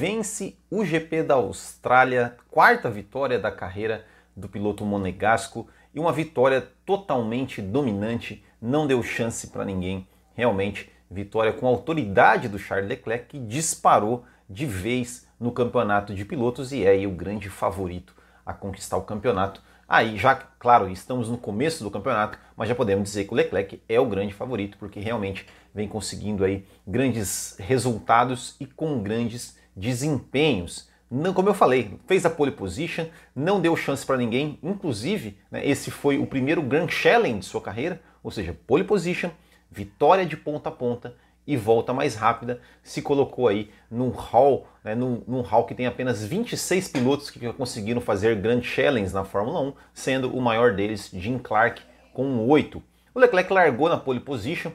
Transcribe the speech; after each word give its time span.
Vence 0.00 0.56
o 0.70 0.82
GP 0.82 1.24
da 1.24 1.34
Austrália, 1.34 2.34
quarta 2.50 2.88
vitória 2.88 3.38
da 3.38 3.52
carreira 3.52 4.06
do 4.34 4.48
piloto 4.48 4.82
monegasco 4.82 5.68
e 5.94 6.00
uma 6.00 6.10
vitória 6.10 6.66
totalmente 6.86 7.60
dominante, 7.60 8.42
não 8.62 8.86
deu 8.86 9.02
chance 9.02 9.48
para 9.48 9.62
ninguém. 9.62 10.08
Realmente, 10.32 10.90
vitória 11.10 11.52
com 11.52 11.66
autoridade 11.66 12.48
do 12.48 12.58
Charles 12.58 12.88
Leclerc 12.88 13.26
que 13.26 13.38
disparou 13.38 14.24
de 14.48 14.64
vez 14.64 15.28
no 15.38 15.52
campeonato 15.52 16.14
de 16.14 16.24
pilotos 16.24 16.72
e 16.72 16.82
é 16.82 17.06
o 17.06 17.10
grande 17.10 17.50
favorito 17.50 18.14
a 18.46 18.54
conquistar 18.54 18.96
o 18.96 19.02
campeonato. 19.02 19.62
Aí 19.86 20.16
já, 20.16 20.34
claro, 20.34 20.88
estamos 20.88 21.28
no 21.28 21.36
começo 21.36 21.84
do 21.84 21.90
campeonato, 21.90 22.38
mas 22.56 22.70
já 22.70 22.74
podemos 22.74 23.04
dizer 23.04 23.26
que 23.26 23.34
o 23.34 23.36
Leclerc 23.36 23.82
é 23.86 24.00
o 24.00 24.06
grande 24.06 24.32
favorito 24.32 24.78
porque 24.78 24.98
realmente 24.98 25.46
vem 25.74 25.86
conseguindo 25.86 26.42
aí 26.42 26.66
grandes 26.86 27.54
resultados 27.58 28.56
e 28.58 28.64
com 28.64 29.02
grandes 29.02 29.59
desempenhos. 29.80 30.88
Não, 31.10 31.32
como 31.32 31.48
eu 31.48 31.54
falei, 31.54 31.98
fez 32.06 32.24
a 32.24 32.30
pole 32.30 32.52
position, 32.52 33.06
não 33.34 33.60
deu 33.60 33.74
chance 33.74 34.06
para 34.06 34.16
ninguém, 34.16 34.58
inclusive 34.62 35.38
né, 35.50 35.66
esse 35.66 35.90
foi 35.90 36.18
o 36.18 36.26
primeiro 36.26 36.62
Grand 36.62 36.88
Challenge 36.88 37.40
de 37.40 37.46
sua 37.46 37.60
carreira, 37.60 38.00
ou 38.22 38.30
seja, 38.30 38.56
pole 38.66 38.84
position, 38.84 39.30
vitória 39.68 40.24
de 40.24 40.36
ponta 40.36 40.68
a 40.68 40.72
ponta 40.72 41.16
e 41.46 41.56
volta 41.56 41.92
mais 41.92 42.14
rápida, 42.14 42.60
se 42.82 43.02
colocou 43.02 43.48
aí 43.48 43.70
num 43.90 44.10
hall, 44.10 44.68
né, 44.84 44.94
num, 44.94 45.24
num 45.26 45.40
hall 45.40 45.64
que 45.64 45.74
tem 45.74 45.86
apenas 45.86 46.24
26 46.24 46.88
pilotos 46.88 47.30
que 47.30 47.52
conseguiram 47.54 48.00
fazer 48.00 48.36
Grand 48.36 48.62
Challenge 48.62 49.12
na 49.12 49.24
Fórmula 49.24 49.60
1, 49.62 49.72
sendo 49.92 50.36
o 50.36 50.40
maior 50.40 50.74
deles 50.74 51.10
Jim 51.12 51.38
Clark 51.38 51.82
com 52.12 52.46
8. 52.46 52.80
O 53.12 53.18
Leclerc 53.18 53.52
largou 53.52 53.88
na 53.88 53.96
pole 53.96 54.20
position, 54.20 54.70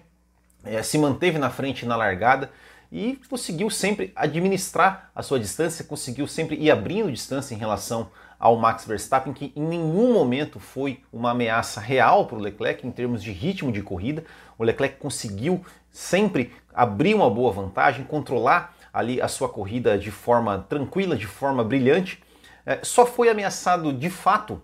é, 0.65 0.81
se 0.83 0.97
manteve 0.97 1.37
na 1.37 1.49
frente 1.49 1.85
na 1.85 1.95
largada 1.95 2.51
e 2.95 3.19
conseguiu 3.29 3.69
sempre 3.69 4.13
administrar 4.15 5.11
a 5.13 5.21
sua 5.21 5.37
distância, 5.37 5.83
conseguiu 5.83 6.25
sempre 6.25 6.55
ir 6.55 6.71
abrindo 6.71 7.11
distância 7.11 7.53
em 7.53 7.57
relação 7.57 8.09
ao 8.39 8.55
Max 8.55 8.85
Verstappen, 8.85 9.33
que 9.33 9.51
em 9.53 9.63
nenhum 9.63 10.13
momento 10.13 10.61
foi 10.61 11.03
uma 11.11 11.31
ameaça 11.31 11.81
real 11.81 12.25
para 12.25 12.37
o 12.37 12.39
Leclerc 12.39 12.87
em 12.87 12.91
termos 12.91 13.21
de 13.21 13.33
ritmo 13.33 13.69
de 13.69 13.81
corrida. 13.81 14.23
O 14.57 14.63
Leclerc 14.63 14.97
conseguiu 14.97 15.61
sempre 15.91 16.53
abrir 16.73 17.13
uma 17.13 17.29
boa 17.29 17.51
vantagem, 17.51 18.05
controlar 18.05 18.73
ali 18.93 19.21
a 19.21 19.27
sua 19.27 19.49
corrida 19.49 19.97
de 19.97 20.09
forma 20.09 20.65
tranquila, 20.69 21.17
de 21.17 21.27
forma 21.27 21.65
brilhante. 21.65 22.23
É, 22.65 22.79
só 22.81 23.05
foi 23.05 23.27
ameaçado 23.27 23.91
de 23.91 24.09
fato 24.09 24.61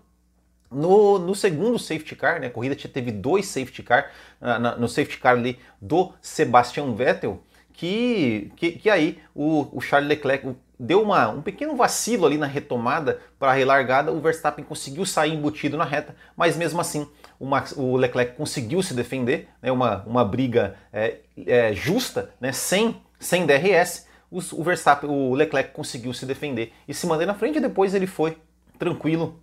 no, 0.70 1.18
no, 1.18 1.34
segundo 1.34 1.78
safety 1.78 2.16
car, 2.16 2.40
né, 2.40 2.46
a 2.46 2.50
corrida 2.50 2.74
teve 2.74 3.12
dois 3.12 3.44
safety 3.44 3.82
car, 3.82 4.10
na, 4.40 4.74
no 4.74 4.88
safety 4.88 5.18
car 5.18 5.36
ali 5.36 5.58
do 5.78 6.14
Sebastian 6.22 6.94
Vettel, 6.94 7.42
que, 7.72 8.52
que, 8.56 8.72
que 8.72 8.90
aí 8.90 9.18
o, 9.34 9.68
o, 9.72 9.80
Charles 9.80 10.08
Leclerc 10.08 10.54
deu 10.78 11.02
uma, 11.02 11.28
um 11.28 11.42
pequeno 11.42 11.76
vacilo 11.76 12.26
ali 12.26 12.36
na 12.36 12.46
retomada 12.46 13.20
para 13.38 13.52
a 13.52 13.54
relargada, 13.54 14.12
o 14.12 14.20
Verstappen 14.20 14.64
conseguiu 14.64 15.06
sair 15.06 15.32
embutido 15.32 15.76
na 15.76 15.84
reta, 15.84 16.14
mas 16.36 16.56
mesmo 16.56 16.80
assim 16.80 17.08
o, 17.38 17.46
Max, 17.46 17.74
o 17.76 17.96
Leclerc 17.96 18.36
conseguiu 18.36 18.82
se 18.82 18.94
defender, 18.94 19.48
né, 19.60 19.72
uma, 19.72 20.02
uma 20.04 20.24
briga 20.24 20.76
é, 20.92 21.18
é, 21.46 21.72
justa, 21.72 22.30
né, 22.40 22.52
sem, 22.52 23.00
sem 23.18 23.46
DRS, 23.46 24.06
o, 24.30 24.62
Verstappen, 24.62 25.10
o 25.10 25.34
Leclerc 25.34 25.72
conseguiu 25.72 26.12
se 26.14 26.24
defender 26.24 26.72
e 26.88 26.94
se 26.94 27.06
manter 27.06 27.26
na 27.26 27.34
frente, 27.34 27.58
e 27.58 27.60
depois 27.60 27.94
ele 27.94 28.06
foi 28.06 28.38
tranquilo 28.78 29.40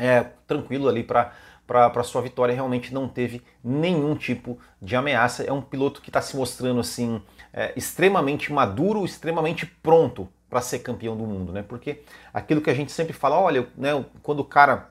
é, 0.00 0.24
tranquilo 0.46 0.88
ali 0.88 1.02
para 1.02 1.32
para 1.70 2.02
sua 2.02 2.20
vitória 2.20 2.52
realmente 2.52 2.92
não 2.92 3.06
teve 3.06 3.42
nenhum 3.62 4.16
tipo 4.16 4.58
de 4.82 4.96
ameaça. 4.96 5.44
É 5.44 5.52
um 5.52 5.62
piloto 5.62 6.02
que 6.02 6.10
está 6.10 6.20
se 6.20 6.36
mostrando 6.36 6.80
assim 6.80 7.22
é, 7.52 7.72
extremamente 7.76 8.52
maduro, 8.52 9.04
extremamente 9.04 9.66
pronto 9.66 10.28
para 10.48 10.60
ser 10.60 10.80
campeão 10.80 11.16
do 11.16 11.24
mundo, 11.24 11.52
né? 11.52 11.62
Porque 11.62 12.02
aquilo 12.34 12.60
que 12.60 12.70
a 12.70 12.74
gente 12.74 12.90
sempre 12.90 13.12
fala, 13.12 13.38
olha, 13.38 13.68
né, 13.76 14.04
quando 14.20 14.40
o 14.40 14.44
cara 14.44 14.90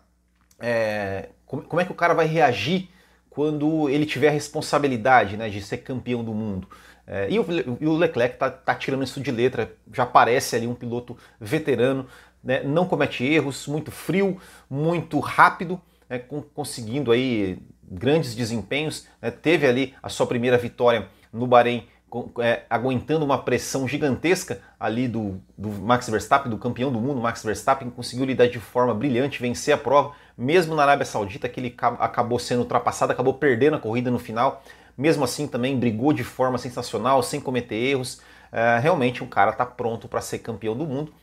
é, 0.58 1.28
como, 1.46 1.82
é 1.82 1.86
que 1.86 1.92
o 1.92 1.96
cara 1.96 2.14
vai 2.14 2.28
reagir 2.28 2.90
quando 3.30 3.90
ele 3.90 4.06
tiver 4.06 4.30
a 4.30 4.32
responsabilidade, 4.32 5.36
né, 5.36 5.50
de 5.50 5.62
ser 5.62 5.80
campeão 5.80 6.24
do 6.24 6.34
mundo? 6.34 6.68
É, 7.06 7.28
e, 7.30 7.40
o, 7.40 7.46
e, 7.82 7.88
o, 7.88 7.98
Leclerc 7.98 8.38
tá, 8.38 8.50
tá 8.50 8.76
tirando 8.76 9.04
isso 9.04 9.20
de 9.20 9.32
letra, 9.32 9.74
já 9.92 10.06
parece 10.06 10.56
ali 10.56 10.68
um 10.68 10.76
piloto 10.76 11.18
veterano, 11.42 12.06
né, 12.42 12.64
não 12.64 12.86
comete 12.86 13.26
erros, 13.26 13.68
muito 13.68 13.92
frio, 13.92 14.40
muito 14.70 15.20
rápido, 15.20 15.82
né, 16.10 16.20
conseguindo 16.54 17.12
aí 17.12 17.60
grandes 17.84 18.36
desempenhos. 18.36 19.08
Né, 19.22 19.30
teve 19.30 19.68
ali 19.68 19.94
a 20.02 20.10
sua 20.10 20.26
primeira 20.26 20.58
vitória 20.58 21.08
no 21.32 21.46
Bahrein, 21.46 21.88
com, 22.10 22.32
é, 22.42 22.64
aguentando 22.70 23.24
uma 23.24 23.38
pressão 23.38 23.88
gigantesca 23.88 24.62
ali 24.80 25.08
do, 25.08 25.40
do, 25.58 25.70
Max 25.70 26.10
Verstappen, 26.10 26.50
do 26.50 26.58
campeão 26.58 26.92
do 26.92 27.00
mundo, 27.00 27.22
Max 27.22 27.44
Verstappen, 27.44 27.90
conseguiu 27.90 28.26
lidar 28.26 28.48
de 28.48 28.60
forma 28.60 28.94
brilhante, 28.96 29.40
vencer 29.40 29.74
a 29.74 29.78
prova, 29.78 30.14
mesmo 30.36 30.76
na 30.76 30.82
Arábia 30.82 31.06
Saudita, 31.06 31.48
que 31.48 31.60
ele 31.60 31.76
acabou 31.78 32.40
sendo 32.40 32.62
ultrapassado, 32.62 33.12
acabou 33.12 33.36
perdendo 33.36 33.76
a 33.76 33.80
corrida 33.80 34.10
no 34.10 34.18
final. 34.18 34.64
Mesmo 34.98 35.24
assim, 35.24 35.48
também 35.48 35.78
brigou 35.78 36.12
de 36.12 36.24
forma 36.24 36.58
sensacional, 36.58 37.22
sem 37.22 37.40
cometer 37.40 37.76
erros. 37.76 38.22
É, 38.52 38.80
realmente, 38.80 39.24
um 39.24 39.28
cara 39.28 39.52
está 39.52 39.66
pronto 39.66 40.08
para 40.08 40.20
ser 40.20 40.40
campeão 40.40 40.76
do 40.76 40.86
mundo 40.86 41.14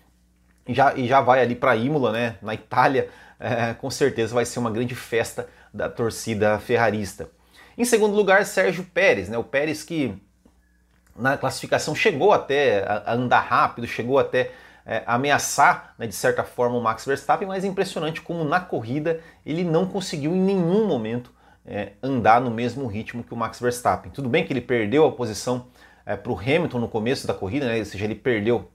já, 0.69 0.95
e 0.95 1.07
já 1.07 1.21
vai 1.21 1.41
ali 1.41 1.55
para 1.55 1.77
Imola, 1.77 2.13
né, 2.13 2.37
na 2.43 2.55
Itália, 2.55 3.09
é, 3.39 3.75
com 3.75 3.91
certeza 3.91 4.35
vai 4.35 4.45
ser 4.45 4.59
uma 4.59 4.71
grande 4.71 4.95
festa 4.95 5.49
da 5.73 5.89
torcida 5.89 6.59
ferrarista. 6.59 7.29
Em 7.77 7.85
segundo 7.85 8.15
lugar, 8.15 8.45
Sérgio 8.45 8.85
Pérez, 8.85 9.29
né, 9.29 9.37
o 9.37 9.45
Pérez 9.45 9.83
que 9.83 10.15
na 11.15 11.37
classificação 11.37 11.95
chegou 11.95 12.33
até 12.33 12.85
a 12.87 13.15
andar 13.15 13.41
rápido, 13.41 13.87
chegou 13.87 14.19
até 14.19 14.51
é, 14.85 15.03
ameaçar, 15.07 15.95
né, 15.99 16.07
de 16.07 16.15
certa 16.15 16.45
forma, 16.45 16.77
o 16.77 16.83
Max 16.83 17.05
Verstappen, 17.05 17.49
mas 17.49 17.65
é 17.65 17.67
impressionante 17.67 18.21
como 18.21 18.45
na 18.45 18.61
corrida 18.61 19.21
ele 19.45 19.65
não 19.65 19.87
conseguiu 19.87 20.35
em 20.35 20.41
nenhum 20.41 20.87
momento 20.87 21.33
é, 21.67 21.93
andar 22.03 22.41
no 22.41 22.51
mesmo 22.51 22.87
ritmo 22.87 23.25
que 23.25 23.35
o 23.35 23.37
Max 23.37 23.61
Verstappen. 23.61 24.13
Tudo 24.13 24.29
bem 24.29 24.45
que 24.45 24.53
ele 24.53 24.61
perdeu 24.61 25.05
a 25.05 25.13
posição 25.13 25.67
é, 26.05 26.17
para 26.17 26.31
o 26.31 26.39
Hamilton 26.39 26.79
no 26.79 26.89
começo 26.89 27.27
da 27.27 27.35
corrida, 27.35 27.67
né, 27.67 27.79
ou 27.79 27.85
seja, 27.85 28.05
ele 28.05 28.15
perdeu 28.15 28.71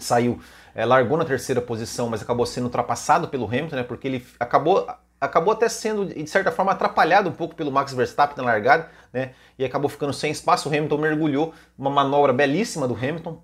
saiu, 0.00 0.40
é, 0.74 0.84
largou 0.84 1.16
na 1.16 1.24
terceira 1.24 1.60
posição, 1.60 2.08
mas 2.08 2.22
acabou 2.22 2.46
sendo 2.46 2.64
ultrapassado 2.64 3.28
pelo 3.28 3.46
Hamilton, 3.46 3.76
né, 3.76 3.82
porque 3.82 4.08
ele 4.08 4.26
acabou, 4.38 4.86
acabou 5.20 5.52
até 5.52 5.68
sendo, 5.68 6.06
de 6.06 6.26
certa 6.26 6.50
forma, 6.50 6.72
atrapalhado 6.72 7.28
um 7.28 7.32
pouco 7.32 7.54
pelo 7.54 7.70
Max 7.70 7.92
Verstappen 7.92 8.36
na 8.36 8.44
largada, 8.44 8.88
né, 9.12 9.32
e 9.58 9.64
acabou 9.64 9.88
ficando 9.88 10.12
sem 10.12 10.30
espaço. 10.30 10.68
O 10.68 10.72
Hamilton 10.72 10.98
mergulhou, 10.98 11.54
uma 11.78 11.90
manobra 11.90 12.32
belíssima 12.32 12.86
do 12.86 12.94
Hamilton, 12.94 13.42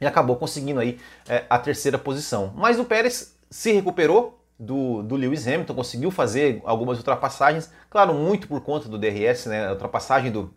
e 0.00 0.06
acabou 0.06 0.36
conseguindo 0.36 0.80
aí 0.80 0.98
é, 1.28 1.44
a 1.48 1.58
terceira 1.58 1.98
posição. 1.98 2.52
Mas 2.56 2.78
o 2.78 2.84
Pérez 2.84 3.36
se 3.50 3.72
recuperou 3.72 4.44
do, 4.58 5.02
do 5.02 5.16
Lewis 5.16 5.46
Hamilton, 5.46 5.74
conseguiu 5.74 6.10
fazer 6.10 6.60
algumas 6.64 6.98
ultrapassagens, 6.98 7.70
claro, 7.90 8.14
muito 8.14 8.46
por 8.46 8.60
conta 8.60 8.88
do 8.88 8.98
DRS, 8.98 9.46
né, 9.46 9.66
a 9.66 9.72
ultrapassagem 9.72 10.30
do, 10.30 10.52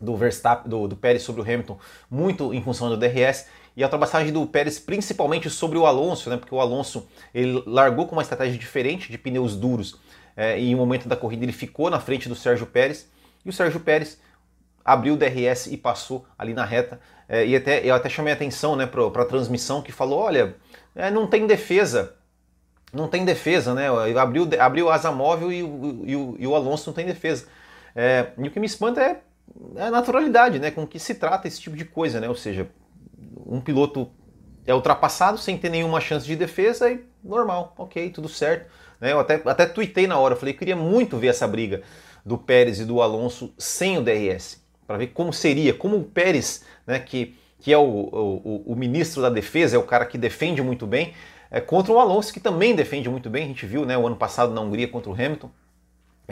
do 0.00 0.16
Verstappen, 0.16 0.68
do, 0.68 0.88
do 0.88 0.96
Pérez 0.96 1.22
sobre 1.22 1.40
o 1.40 1.44
Hamilton, 1.44 1.78
muito 2.10 2.52
em 2.52 2.62
função 2.62 2.88
do 2.88 2.96
DRS, 2.96 3.46
e 3.76 3.82
a 3.82 3.86
ultrapassagem 3.86 4.32
do 4.32 4.46
Pérez 4.46 4.78
principalmente 4.78 5.48
sobre 5.50 5.78
o 5.78 5.86
Alonso, 5.86 6.30
né, 6.30 6.36
porque 6.36 6.54
o 6.54 6.60
Alonso 6.60 7.08
ele 7.34 7.62
largou 7.66 8.06
com 8.06 8.14
uma 8.14 8.22
estratégia 8.22 8.58
diferente 8.58 9.10
de 9.10 9.18
pneus 9.18 9.56
duros 9.56 9.98
é, 10.36 10.58
e 10.58 10.70
em 10.70 10.74
um 10.74 10.78
momento 10.78 11.08
da 11.08 11.16
corrida 11.16 11.44
ele 11.44 11.52
ficou 11.52 11.90
na 11.90 12.00
frente 12.00 12.28
do 12.28 12.34
Sérgio 12.34 12.66
Pérez 12.66 13.08
e 13.44 13.48
o 13.48 13.52
Sérgio 13.52 13.80
Pérez 13.80 14.20
abriu 14.84 15.14
o 15.14 15.16
DRS 15.16 15.66
e 15.66 15.76
passou 15.76 16.26
ali 16.38 16.54
na 16.54 16.64
reta 16.64 17.00
é, 17.28 17.46
e 17.46 17.56
até 17.56 17.84
eu 17.84 17.94
até 17.94 18.08
chamei 18.08 18.32
a 18.32 18.36
atenção 18.36 18.76
né, 18.76 18.86
para 18.86 19.22
a 19.22 19.24
transmissão 19.24 19.80
que 19.80 19.90
falou, 19.90 20.18
olha, 20.18 20.54
é, 20.94 21.10
não 21.10 21.26
tem 21.26 21.46
defesa, 21.46 22.14
não 22.92 23.08
tem 23.08 23.24
defesa, 23.24 23.74
né? 23.74 23.88
Abriu, 24.18 24.46
abriu 24.60 24.90
asa 24.90 25.10
móvel 25.10 25.50
e, 25.50 25.60
e, 25.60 26.12
e, 26.12 26.42
e 26.42 26.46
o 26.46 26.54
Alonso 26.54 26.90
não 26.90 26.94
tem 26.94 27.06
defesa. 27.06 27.46
É, 27.96 28.28
e 28.36 28.48
o 28.48 28.50
que 28.50 28.60
me 28.60 28.66
espanta 28.66 29.00
é, 29.00 29.20
é 29.76 29.84
a 29.84 29.90
naturalidade, 29.90 30.58
né? 30.58 30.70
Com 30.70 30.86
que 30.86 30.98
se 30.98 31.14
trata 31.14 31.48
esse 31.48 31.60
tipo 31.60 31.74
de 31.74 31.86
coisa, 31.86 32.20
né? 32.20 32.28
Ou 32.28 32.34
seja, 32.34 32.68
um 33.46 33.60
piloto 33.60 34.10
é 34.66 34.74
ultrapassado 34.74 35.38
sem 35.38 35.58
ter 35.58 35.68
nenhuma 35.68 36.00
chance 36.00 36.26
de 36.26 36.36
defesa 36.36 36.90
e 36.90 37.04
normal, 37.22 37.74
ok, 37.76 38.10
tudo 38.10 38.28
certo. 38.28 38.70
Né? 39.00 39.12
Eu 39.12 39.20
até, 39.20 39.40
até 39.44 39.66
tuitei 39.66 40.06
na 40.06 40.18
hora, 40.18 40.36
falei, 40.36 40.54
queria 40.54 40.76
muito 40.76 41.18
ver 41.18 41.28
essa 41.28 41.46
briga 41.46 41.82
do 42.24 42.38
Pérez 42.38 42.78
e 42.78 42.84
do 42.84 43.02
Alonso 43.02 43.52
sem 43.58 43.98
o 43.98 44.02
DRS, 44.02 44.62
para 44.86 44.96
ver 44.96 45.08
como 45.08 45.32
seria, 45.32 45.74
como 45.74 45.96
o 45.96 46.04
Pérez, 46.04 46.64
né, 46.86 46.98
que, 47.00 47.36
que 47.58 47.72
é 47.72 47.78
o, 47.78 47.82
o, 47.82 48.62
o, 48.66 48.76
ministro 48.76 49.20
da 49.20 49.28
defesa, 49.28 49.76
é 49.76 49.78
o 49.78 49.82
cara 49.82 50.06
que 50.06 50.16
defende 50.16 50.62
muito 50.62 50.86
bem, 50.86 51.14
é, 51.50 51.60
contra 51.60 51.92
o 51.92 51.98
Alonso, 51.98 52.32
que 52.32 52.40
também 52.40 52.74
defende 52.74 53.08
muito 53.08 53.28
bem, 53.28 53.44
a 53.44 53.48
gente 53.48 53.66
viu 53.66 53.84
né, 53.84 53.98
o 53.98 54.06
ano 54.06 54.16
passado 54.16 54.52
na 54.52 54.60
Hungria 54.60 54.86
contra 54.86 55.10
o 55.10 55.14
Hamilton. 55.14 55.50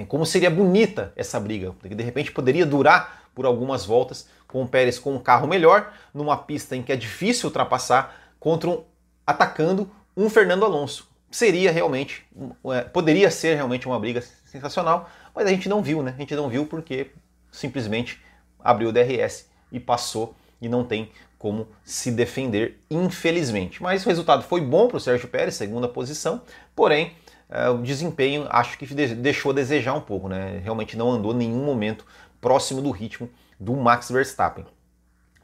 Como 0.08 0.24
seria 0.24 0.48
bonita 0.48 1.12
essa 1.14 1.38
briga, 1.38 1.74
porque 1.78 1.94
de 1.94 2.02
repente 2.02 2.32
poderia 2.32 2.64
durar 2.64 3.24
por 3.34 3.44
algumas 3.44 3.84
voltas, 3.84 4.28
com 4.50 4.62
o 4.62 4.68
Pérez 4.68 4.98
com 4.98 5.14
um 5.14 5.18
carro 5.18 5.46
melhor, 5.46 5.92
numa 6.12 6.36
pista 6.36 6.76
em 6.76 6.82
que 6.82 6.92
é 6.92 6.96
difícil 6.96 7.48
ultrapassar, 7.48 8.16
contra 8.38 8.68
um, 8.68 8.82
atacando 9.26 9.90
um 10.16 10.28
Fernando 10.28 10.64
Alonso. 10.64 11.08
Seria 11.30 11.70
realmente, 11.70 12.26
é, 12.72 12.80
poderia 12.82 13.30
ser 13.30 13.54
realmente 13.54 13.86
uma 13.86 13.98
briga 13.98 14.22
sensacional, 14.44 15.08
mas 15.34 15.46
a 15.46 15.50
gente 15.50 15.68
não 15.68 15.80
viu, 15.80 16.02
né? 16.02 16.12
A 16.16 16.20
gente 16.20 16.34
não 16.34 16.48
viu 16.48 16.66
porque 16.66 17.10
simplesmente 17.52 18.20
abriu 18.58 18.88
o 18.88 18.92
DRS 18.92 19.48
e 19.70 19.78
passou 19.78 20.34
e 20.60 20.68
não 20.68 20.84
tem 20.84 21.10
como 21.38 21.68
se 21.84 22.10
defender, 22.10 22.78
infelizmente. 22.90 23.82
Mas 23.82 24.04
o 24.04 24.08
resultado 24.08 24.42
foi 24.42 24.60
bom 24.60 24.88
para 24.88 24.96
o 24.96 25.00
Sérgio 25.00 25.28
Pérez, 25.28 25.54
segunda 25.54 25.88
posição, 25.88 26.42
porém 26.74 27.12
uh, 27.48 27.72
o 27.72 27.82
desempenho 27.82 28.46
acho 28.50 28.76
que 28.76 28.86
deixou 28.86 29.52
a 29.52 29.54
desejar 29.54 29.94
um 29.94 30.00
pouco, 30.00 30.28
né? 30.28 30.60
Realmente 30.62 30.96
não 30.96 31.10
andou 31.10 31.32
em 31.32 31.36
nenhum 31.36 31.64
momento 31.64 32.04
próximo 32.40 32.82
do 32.82 32.90
ritmo 32.90 33.30
do 33.60 33.76
Max 33.76 34.10
Verstappen. 34.10 34.64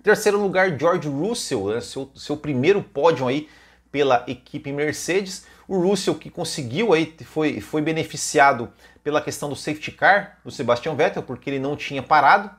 Terceiro 0.02 0.40
lugar, 0.40 0.78
George 0.78 1.08
Russell, 1.08 1.66
né? 1.66 1.80
seu, 1.80 2.10
seu 2.14 2.36
primeiro 2.36 2.82
pódio 2.82 3.28
aí 3.28 3.48
pela 3.92 4.24
equipe 4.26 4.72
Mercedes. 4.72 5.46
O 5.68 5.78
Russell 5.78 6.14
que 6.14 6.30
conseguiu 6.30 6.92
aí, 6.92 7.14
foi, 7.24 7.60
foi 7.60 7.82
beneficiado 7.82 8.72
pela 9.04 9.20
questão 9.20 9.48
do 9.48 9.56
safety 9.56 9.92
car 9.92 10.38
do 10.44 10.50
Sebastian 10.50 10.94
Vettel, 10.94 11.22
porque 11.22 11.50
ele 11.50 11.58
não 11.58 11.76
tinha 11.76 12.02
parado 12.02 12.50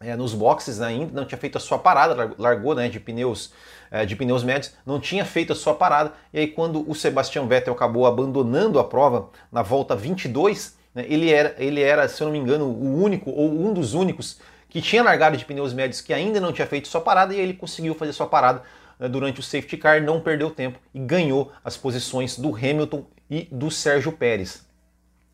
é, 0.00 0.16
nos 0.16 0.34
boxes 0.34 0.80
ainda, 0.80 1.12
não 1.12 1.26
tinha 1.26 1.38
feito 1.38 1.56
a 1.56 1.60
sua 1.60 1.78
parada, 1.78 2.34
largou 2.38 2.74
né, 2.74 2.88
de, 2.88 2.98
pneus, 2.98 3.52
é, 3.90 4.04
de 4.04 4.16
pneus 4.16 4.42
médios, 4.42 4.74
não 4.84 4.98
tinha 4.98 5.24
feito 5.24 5.52
a 5.52 5.56
sua 5.56 5.74
parada, 5.74 6.12
e 6.32 6.40
aí 6.40 6.46
quando 6.48 6.88
o 6.90 6.94
Sebastian 6.94 7.46
Vettel 7.46 7.72
acabou 7.72 8.06
abandonando 8.06 8.78
a 8.78 8.84
prova 8.84 9.30
na 9.50 9.62
volta 9.62 9.94
22, 9.94 10.76
né, 10.94 11.04
ele, 11.08 11.30
era, 11.30 11.54
ele 11.58 11.80
era, 11.80 12.08
se 12.08 12.22
eu 12.22 12.26
não 12.26 12.32
me 12.32 12.38
engano, 12.38 12.66
o 12.66 13.02
único 13.02 13.30
ou 13.30 13.50
um 13.50 13.72
dos 13.72 13.94
únicos 13.94 14.38
que 14.72 14.80
tinha 14.80 15.02
largado 15.02 15.36
de 15.36 15.44
pneus 15.44 15.74
médios 15.74 16.00
que 16.00 16.14
ainda 16.14 16.40
não 16.40 16.50
tinha 16.50 16.66
feito 16.66 16.88
sua 16.88 17.02
parada, 17.02 17.34
e 17.34 17.38
ele 17.38 17.52
conseguiu 17.52 17.94
fazer 17.94 18.14
sua 18.14 18.26
parada 18.26 18.62
né, 18.98 19.06
durante 19.06 19.38
o 19.38 19.42
safety 19.42 19.76
car, 19.76 20.02
não 20.02 20.18
perdeu 20.18 20.50
tempo 20.50 20.78
e 20.94 20.98
ganhou 20.98 21.52
as 21.62 21.76
posições 21.76 22.38
do 22.38 22.56
Hamilton 22.56 23.04
e 23.28 23.46
do 23.52 23.70
Sérgio 23.70 24.12
Pérez. 24.12 24.64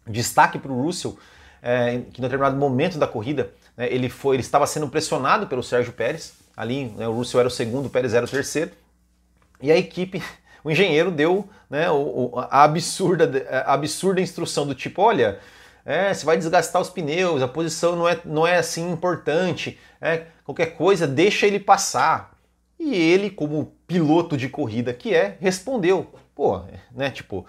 Destaque 0.05 0.59
para 0.59 0.73
o 0.73 0.83
Russell, 0.83 1.17
é, 1.63 2.01
que 2.13 2.21
em 2.21 2.23
determinado 2.23 2.57
momento 2.57 2.99
da 2.99 3.07
corrida 3.07 3.53
né, 3.77 3.87
ele, 3.93 4.09
foi, 4.09 4.35
ele 4.35 4.43
estava 4.43 4.67
sendo 4.67 4.89
pressionado 4.89 5.47
pelo 5.47 5.63
Sérgio 5.63 5.93
Pérez, 5.93 6.35
ali 6.57 6.87
né, 6.87 7.07
o 7.07 7.13
Russell 7.13 7.39
era 7.39 7.47
o 7.49 7.53
segundo, 7.53 7.87
o 7.87 7.91
Pérez 7.91 8.15
era 8.15 8.27
o 8.27 8.29
terceiro, 8.29 8.73
e 9.63 9.71
a 9.71 9.77
equipe, 9.77 10.21
o 10.65 10.71
engenheiro 10.71 11.13
deu 11.13 11.49
né, 11.71 11.87
a, 12.51 12.65
absurda, 12.65 13.47
a 13.49 13.75
absurda 13.75 14.21
instrução 14.21 14.67
do 14.67 14.75
tipo, 14.75 15.01
olha, 15.01 15.39
é, 15.89 16.13
você 16.13 16.27
vai 16.27 16.37
desgastar 16.37 16.83
os 16.83 16.91
pneus, 16.91 17.41
a 17.41 17.49
posição 17.49 17.97
não 17.97 18.07
é, 18.07 18.21
não 18.23 18.47
é 18.47 18.59
assim 18.59 18.93
importante, 18.93 19.79
é, 20.03 20.27
qualquer 20.45 20.77
coisa 20.77 21.07
deixa 21.07 21.47
ele 21.47 21.59
passar. 21.59 22.37
E 22.79 22.95
ele, 22.95 23.31
como 23.31 23.73
piloto 23.87 24.37
de 24.37 24.51
corrida 24.51 24.93
que 24.93 25.15
é, 25.15 25.39
respondeu, 25.41 26.07
pô, 26.35 26.61
né, 26.95 27.11
tipo, 27.11 27.47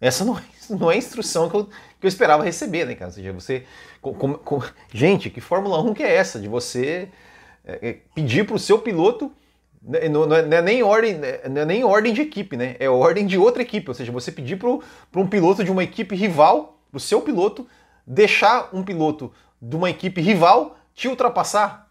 essa 0.00 0.24
não, 0.24 0.38
é, 0.38 0.42
não 0.70 0.90
é 0.90 0.94
a 0.94 0.96
instrução 0.96 1.50
que 1.50 1.54
eu, 1.54 1.66
que 1.66 2.06
eu 2.06 2.08
esperava 2.08 2.42
receber, 2.42 2.86
né, 2.86 2.94
cara? 2.94 3.10
Ou 3.10 3.14
seja, 3.14 3.30
você. 3.30 3.64
Com, 4.00 4.14
com. 4.14 4.62
Gente, 4.90 5.28
que 5.28 5.42
Fórmula 5.42 5.78
1 5.82 5.92
que 5.92 6.02
é 6.02 6.16
essa? 6.16 6.40
De 6.40 6.48
você 6.48 7.10
é, 7.62 7.90
é 7.90 7.98
pedir 8.14 8.46
para 8.46 8.56
o 8.56 8.58
seu 8.58 8.78
piloto. 8.78 9.30
Né, 9.82 10.08
não, 10.08 10.26
não, 10.26 10.36
é, 10.36 10.42
não, 10.42 10.56
é, 10.56 10.62
nem 10.62 10.82
ordem, 10.82 11.18
né, 11.18 11.40
não 11.46 11.60
é 11.60 11.64
nem 11.66 11.84
ordem 11.84 12.14
de 12.14 12.22
equipe, 12.22 12.56
né? 12.56 12.74
É 12.80 12.88
ordem 12.88 13.26
de 13.26 13.36
outra 13.36 13.60
equipe. 13.60 13.90
Ou 13.90 13.94
seja, 13.94 14.10
você 14.10 14.32
pedir 14.32 14.56
para 14.56 15.20
um 15.20 15.26
piloto 15.26 15.62
de 15.62 15.70
uma 15.70 15.84
equipe 15.84 16.16
rival, 16.16 16.80
para 16.90 16.96
o 16.96 17.00
seu 17.00 17.20
piloto, 17.20 17.66
deixar 18.06 18.68
um 18.72 18.82
piloto 18.82 19.32
de 19.60 19.76
uma 19.76 19.90
equipe 19.90 20.20
rival 20.20 20.76
te 20.94 21.08
ultrapassar. 21.08 21.90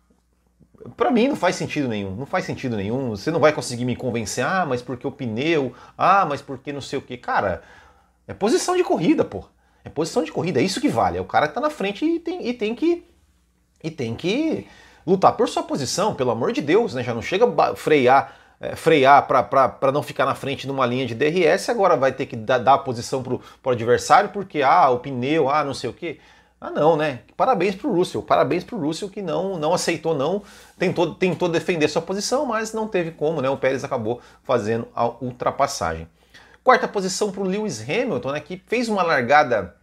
Para 0.97 1.11
mim 1.11 1.27
não 1.27 1.35
faz 1.35 1.55
sentido 1.55 1.87
nenhum, 1.87 2.15
não 2.15 2.25
faz 2.25 2.45
sentido 2.45 2.75
nenhum. 2.75 3.09
Você 3.11 3.31
não 3.31 3.39
vai 3.39 3.53
conseguir 3.53 3.85
me 3.85 3.95
convencer, 3.95 4.43
ah, 4.45 4.65
mas 4.65 4.81
porque 4.81 5.05
o 5.05 5.11
pneu, 5.11 5.73
ah, 5.97 6.25
mas 6.25 6.41
porque 6.41 6.73
não 6.73 6.81
sei 6.81 6.99
o 6.99 7.01
que. 7.01 7.17
Cara, 7.17 7.61
é 8.27 8.33
posição 8.33 8.75
de 8.75 8.83
corrida, 8.83 9.23
pô. 9.23 9.45
É 9.83 9.89
posição 9.89 10.23
de 10.23 10.31
corrida, 10.31 10.59
é 10.59 10.63
isso 10.63 10.81
que 10.81 10.89
vale. 10.89 11.17
É 11.17 11.21
o 11.21 11.25
cara 11.25 11.47
que 11.47 11.53
tá 11.53 11.61
na 11.61 11.69
frente 11.69 12.05
e 12.05 12.19
tem, 12.19 12.47
e 12.47 12.53
tem 12.53 12.75
que. 12.75 13.05
E 13.83 13.89
tem 13.89 14.13
que 14.15 14.67
lutar 15.05 15.35
por 15.35 15.49
sua 15.49 15.63
posição, 15.63 16.13
pelo 16.13 16.29
amor 16.29 16.51
de 16.51 16.61
Deus, 16.61 16.93
né? 16.93 17.03
Já 17.03 17.13
não 17.13 17.21
chega 17.21 17.45
a 17.45 17.75
frear, 17.75 18.35
é, 18.61 18.75
frear 18.75 19.25
para 19.25 19.91
não 19.91 20.03
ficar 20.03 20.25
na 20.25 20.35
frente 20.35 20.67
numa 20.67 20.85
linha 20.85 21.07
de 21.07 21.15
DRS, 21.15 21.67
agora 21.67 21.97
vai 21.97 22.11
ter 22.11 22.27
que 22.27 22.35
dar, 22.35 22.59
dar 22.59 22.77
posição 22.77 23.23
pro, 23.23 23.41
pro 23.61 23.71
adversário, 23.71 24.29
porque 24.29 24.61
ah, 24.61 24.87
o 24.91 24.99
pneu, 24.99 25.49
ah, 25.49 25.63
não 25.63 25.73
sei 25.73 25.89
o 25.89 25.93
que. 25.93 26.19
Ah, 26.59 26.69
não, 26.69 26.95
né? 26.95 27.21
Parabéns 27.35 27.73
pro 27.73 27.91
Russell, 27.91 28.21
parabéns 28.21 28.63
pro 28.63 28.77
Russell 28.77 29.09
que 29.09 29.19
não, 29.19 29.57
não 29.57 29.73
aceitou, 29.73 30.13
não 30.13 30.43
tentou, 30.77 31.15
tentou 31.15 31.49
defender 31.49 31.87
sua 31.87 32.03
posição, 32.03 32.45
mas 32.45 32.71
não 32.71 32.87
teve 32.87 33.09
como, 33.09 33.41
né? 33.41 33.49
O 33.49 33.57
Pérez 33.57 33.83
acabou 33.83 34.21
fazendo 34.43 34.87
a 34.93 35.07
ultrapassagem. 35.07 36.07
Quarta 36.63 36.87
posição 36.87 37.31
para 37.31 37.41
o 37.41 37.45
Lewis 37.45 37.81
Hamilton, 37.81 38.33
né, 38.33 38.39
que 38.39 38.61
fez 38.67 38.87
uma 38.87 39.01
largada, 39.01 39.75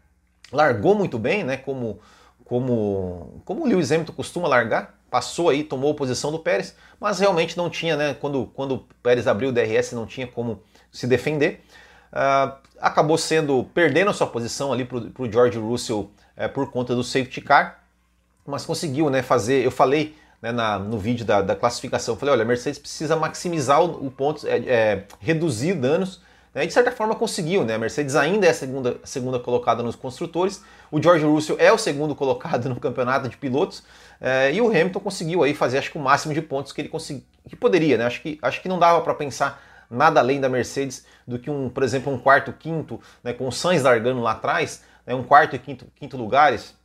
largou 0.52 0.94
muito 0.94 1.18
bem, 1.18 1.42
né, 1.42 1.56
como, 1.56 1.98
como, 2.44 3.42
como 3.44 3.64
o 3.64 3.66
Lewis 3.66 3.90
Hamilton 3.90 4.12
costuma 4.12 4.46
largar, 4.46 4.97
passou 5.10 5.48
aí, 5.48 5.64
tomou 5.64 5.92
a 5.92 5.94
posição 5.94 6.30
do 6.30 6.38
Pérez, 6.38 6.74
mas 7.00 7.18
realmente 7.18 7.56
não 7.56 7.70
tinha, 7.70 7.96
né, 7.96 8.14
quando, 8.14 8.46
quando 8.54 8.74
o 8.74 8.78
Pérez 9.02 9.26
abriu 9.26 9.50
o 9.50 9.52
DRS, 9.52 9.92
não 9.92 10.06
tinha 10.06 10.26
como 10.26 10.62
se 10.90 11.06
defender. 11.06 11.64
Uh, 12.12 12.52
acabou 12.80 13.18
sendo, 13.18 13.64
perdendo 13.74 14.10
a 14.10 14.14
sua 14.14 14.26
posição 14.26 14.72
ali 14.72 14.84
para 14.84 14.98
o 14.98 15.30
George 15.30 15.58
Russell 15.58 16.10
uh, 16.36 16.48
por 16.52 16.70
conta 16.70 16.94
do 16.94 17.04
safety 17.04 17.40
car, 17.40 17.82
mas 18.46 18.64
conseguiu 18.64 19.10
né, 19.10 19.22
fazer, 19.22 19.64
eu 19.64 19.70
falei 19.70 20.16
né, 20.40 20.52
na, 20.52 20.78
no 20.78 20.98
vídeo 20.98 21.24
da, 21.24 21.42
da 21.42 21.54
classificação, 21.54 22.16
falei, 22.16 22.34
olha, 22.34 22.42
a 22.42 22.46
Mercedes 22.46 22.78
precisa 22.78 23.16
maximizar 23.16 23.82
o, 23.82 24.06
o 24.06 24.10
ponto, 24.10 24.46
é, 24.46 24.58
é, 24.58 25.04
reduzir 25.20 25.74
danos 25.74 26.20
né? 26.54 26.64
E 26.64 26.66
de 26.66 26.72
certa 26.72 26.90
forma 26.90 27.14
conseguiu, 27.14 27.64
né? 27.64 27.74
A 27.74 27.78
Mercedes 27.78 28.16
ainda 28.16 28.46
é 28.46 28.50
a 28.50 28.54
segunda, 28.54 29.00
segunda 29.04 29.38
colocada 29.38 29.82
nos 29.82 29.96
construtores, 29.96 30.62
o 30.90 31.02
George 31.02 31.24
Russell 31.24 31.56
é 31.58 31.72
o 31.72 31.78
segundo 31.78 32.14
colocado 32.14 32.68
no 32.68 32.76
campeonato 32.80 33.28
de 33.28 33.36
pilotos, 33.36 33.82
é, 34.20 34.52
e 34.52 34.60
o 34.60 34.68
Hamilton 34.68 35.00
conseguiu 35.00 35.42
aí 35.42 35.54
fazer 35.54 35.78
acho 35.78 35.90
que 35.90 35.98
o 35.98 36.00
máximo 36.00 36.34
de 36.34 36.42
pontos 36.42 36.72
que 36.72 36.80
ele 36.80 36.88
consegui, 36.88 37.24
que 37.48 37.56
poderia, 37.56 37.96
né? 37.96 38.06
Acho 38.06 38.20
que, 38.20 38.38
acho 38.42 38.60
que 38.62 38.68
não 38.68 38.78
dava 38.78 39.00
para 39.00 39.14
pensar 39.14 39.62
nada 39.90 40.20
além 40.20 40.40
da 40.40 40.48
Mercedes 40.48 41.04
do 41.26 41.38
que 41.38 41.50
um, 41.50 41.68
por 41.68 41.82
exemplo, 41.82 42.12
um 42.12 42.18
quarto, 42.18 42.52
quinto, 42.52 43.00
né, 43.22 43.32
com 43.32 43.46
o 43.48 43.52
Sainz 43.52 43.82
largando 43.82 44.20
lá 44.20 44.32
atrás, 44.32 44.82
né, 45.06 45.14
um 45.14 45.22
quarto 45.22 45.56
e 45.56 45.58
quinto, 45.58 45.86
quinto 45.94 46.16
lugares. 46.16 46.76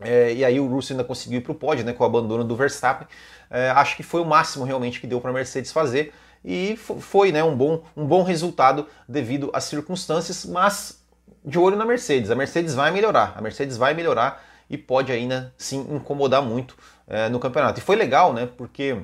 É, 0.00 0.32
e 0.32 0.44
aí 0.44 0.58
o 0.58 0.66
Russell 0.66 0.94
ainda 0.94 1.04
conseguiu 1.04 1.40
ir 1.40 1.42
para 1.42 1.52
o 1.52 1.54
pódio, 1.54 1.84
né, 1.84 1.92
com 1.92 2.02
o 2.02 2.06
abandono 2.06 2.42
do 2.42 2.56
Verstappen. 2.56 3.06
É, 3.50 3.70
acho 3.70 3.96
que 3.96 4.02
foi 4.02 4.20
o 4.20 4.24
máximo 4.24 4.64
realmente 4.64 5.00
que 5.00 5.06
deu 5.06 5.20
para 5.20 5.30
a 5.30 5.34
Mercedes 5.34 5.70
fazer 5.70 6.14
e 6.44 6.76
foi 6.76 7.32
né, 7.32 7.44
um, 7.44 7.54
bom, 7.54 7.82
um 7.96 8.06
bom 8.06 8.22
resultado 8.22 8.86
devido 9.08 9.50
às 9.52 9.64
circunstâncias, 9.64 10.46
mas 10.46 11.00
de 11.44 11.58
olho 11.58 11.76
na 11.76 11.84
Mercedes. 11.84 12.30
A 12.30 12.34
Mercedes 12.34 12.74
vai 12.74 12.90
melhorar, 12.90 13.34
a 13.36 13.40
Mercedes 13.40 13.76
vai 13.76 13.94
melhorar 13.94 14.42
e 14.68 14.78
pode 14.78 15.12
ainda 15.12 15.52
sim 15.58 15.80
incomodar 15.90 16.42
muito 16.42 16.76
é, 17.06 17.28
no 17.28 17.38
campeonato. 17.38 17.80
E 17.80 17.82
foi 17.82 17.96
legal, 17.96 18.32
né? 18.32 18.48
Porque 18.56 18.96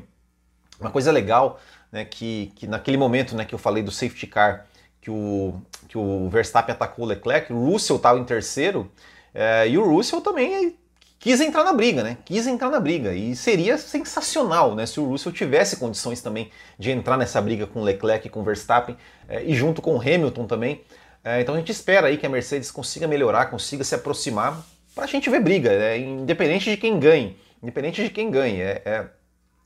uma 0.81 0.91
coisa 0.91 1.11
legal, 1.11 1.61
né, 1.91 2.05
que, 2.05 2.53
que 2.55 2.67
naquele 2.67 2.97
momento 2.97 3.35
né, 3.35 3.45
que 3.45 3.55
eu 3.55 3.59
falei 3.59 3.83
do 3.83 3.91
safety 3.91 4.27
car, 4.27 4.67
que 5.01 5.11
o, 5.11 5.61
que 5.89 5.97
o 5.97 6.29
Verstappen 6.29 6.75
atacou 6.75 7.05
o 7.05 7.09
Leclerc, 7.09 7.53
o 7.53 7.71
Russell 7.71 7.97
estava 7.97 8.19
em 8.19 8.25
terceiro, 8.25 8.91
é, 9.35 9.69
e 9.69 9.79
o 9.79 9.85
Russell 9.85 10.21
também 10.21 10.77
quis 11.19 11.41
entrar 11.41 11.65
na 11.65 11.73
briga, 11.73 12.03
né? 12.03 12.19
Quis 12.25 12.47
entrar 12.47 12.71
na 12.71 12.81
briga. 12.81 13.13
E 13.15 13.35
seria 13.35 13.79
sensacional, 13.79 14.75
né? 14.75 14.87
Se 14.87 15.01
o 15.01 15.09
Russell 15.09 15.33
tivesse 15.33 15.77
condições 15.77 16.21
também 16.21 16.51
de 16.79 16.91
entrar 16.91 17.17
nessa 17.17 17.41
briga 17.41 17.67
com 17.67 17.83
Leclerc 17.83 18.27
e 18.27 18.31
com 18.31 18.43
Verstappen 18.43 18.97
é, 19.29 19.43
e 19.45 19.55
junto 19.55 19.83
com 19.83 20.01
Hamilton 20.01 20.47
também. 20.47 20.83
É, 21.25 21.41
então 21.41 21.55
a 21.55 21.59
gente 21.59 21.73
espera 21.73 22.07
aí 22.07 22.17
que 22.17 22.27
a 22.27 22.29
Mercedes 22.29 22.71
consiga 22.71 23.09
melhorar, 23.09 23.47
consiga 23.47 23.83
se 23.83 23.95
aproximar 23.95 24.65
para 24.95 25.05
a 25.05 25.09
gente 25.09 25.29
ver 25.29 25.41
briga, 25.41 25.77
né? 25.77 25.99
independente 25.99 26.71
de 26.71 26.77
quem 26.77 26.99
ganhe. 26.99 27.37
Independente 27.63 28.03
de 28.03 28.11
quem 28.11 28.31
ganhe. 28.31 28.61
É, 28.61 28.83
é, 28.85 29.07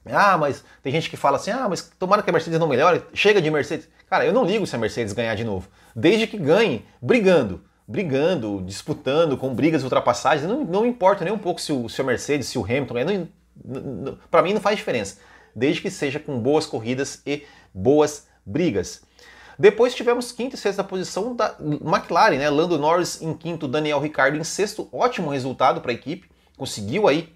ah, 0.06 0.38
mas 0.38 0.64
tem 0.82 0.92
gente 0.92 1.10
que 1.10 1.16
fala 1.16 1.36
assim: 1.36 1.50
ah, 1.50 1.68
mas 1.68 1.90
tomara 1.98 2.22
que 2.22 2.30
a 2.30 2.32
Mercedes 2.32 2.58
não 2.58 2.66
melhore, 2.66 3.02
chega 3.12 3.42
de 3.42 3.50
Mercedes. 3.50 3.88
Cara, 4.08 4.24
eu 4.24 4.32
não 4.32 4.44
ligo 4.44 4.66
se 4.66 4.74
a 4.74 4.78
Mercedes 4.78 5.12
ganhar 5.12 5.34
de 5.34 5.44
novo, 5.44 5.68
desde 5.94 6.26
que 6.26 6.38
ganhe 6.38 6.84
brigando 7.00 7.62
brigando, 7.90 8.62
disputando, 8.64 9.36
com 9.36 9.52
brigas 9.52 9.80
de 9.80 9.84
ultrapassagens. 9.84 10.48
Não, 10.48 10.64
não 10.64 10.86
importa 10.86 11.24
nem 11.24 11.32
um 11.32 11.38
pouco 11.38 11.60
se 11.60 11.72
o, 11.72 11.88
se 11.88 12.00
o 12.00 12.04
Mercedes, 12.04 12.46
se 12.46 12.56
o 12.56 12.64
Hamilton, 12.64 13.26
para 14.30 14.42
mim 14.42 14.54
não 14.54 14.60
faz 14.60 14.76
diferença, 14.76 15.18
desde 15.54 15.82
que 15.82 15.90
seja 15.90 16.20
com 16.20 16.38
boas 16.38 16.66
corridas 16.66 17.20
e 17.26 17.44
boas 17.74 18.28
brigas. 18.46 19.02
Depois 19.58 19.92
tivemos 19.92 20.30
quinta 20.30 20.54
e 20.54 20.58
sexta 20.58 20.84
posição 20.84 21.34
da 21.34 21.56
McLaren, 21.60 22.38
né? 22.38 22.48
Lando 22.48 22.78
Norris 22.78 23.20
em 23.20 23.34
quinto, 23.34 23.66
Daniel 23.66 23.98
Ricciardo 23.98 24.38
em 24.38 24.44
sexto, 24.44 24.88
ótimo 24.92 25.28
resultado 25.28 25.80
para 25.80 25.90
a 25.90 25.94
equipe, 25.94 26.30
conseguiu 26.56 27.08
aí 27.08 27.34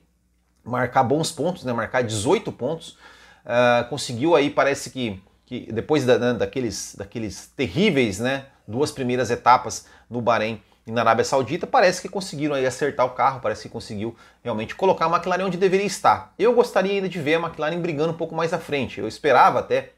marcar 0.63 1.03
bons 1.03 1.33
pontos, 1.33 1.65
né? 1.65 1.73
Marcar 1.73 2.03
18 2.03 2.53
pontos, 2.53 2.97
uh, 3.45 3.89
conseguiu 3.91 4.37
aí, 4.37 4.51
parece 4.51 4.89
que, 4.89 5.21
que 5.45 5.71
depois 5.73 6.07
da, 6.07 6.17
né, 6.17 6.33
daqueles, 6.33 6.95
daqueles 6.97 7.53
terríveis, 7.57 8.21
né? 8.21 8.47
duas 8.67 8.91
primeiras 8.91 9.31
etapas 9.31 9.87
no 10.09 10.21
Bahrein 10.21 10.61
e 10.87 10.93
na 10.93 11.01
Arábia 11.01 11.25
Saudita, 11.25 11.67
parece 11.67 12.03
que 12.03 12.09
conseguiram 12.09 12.55
aí 12.55 12.67
acertar 12.67 13.07
o 13.07 13.11
carro, 13.11 13.41
parece 13.41 13.63
que 13.63 13.69
conseguiu 13.71 14.15
realmente 14.43 14.75
colocar 14.75 15.07
a 15.07 15.09
McLaren 15.09 15.45
onde 15.45 15.57
deveria 15.57 15.87
estar. 15.87 16.35
Eu 16.39 16.55
gostaria 16.55 16.93
ainda 16.93 17.09
de 17.09 17.19
ver 17.21 17.37
a 17.37 17.41
McLaren 17.41 17.81
brigando 17.81 18.13
um 18.13 18.17
pouco 18.17 18.35
mais 18.35 18.53
à 18.53 18.59
frente. 18.59 19.01
Eu 19.01 19.09
esperava 19.09 19.61
até 19.61 19.93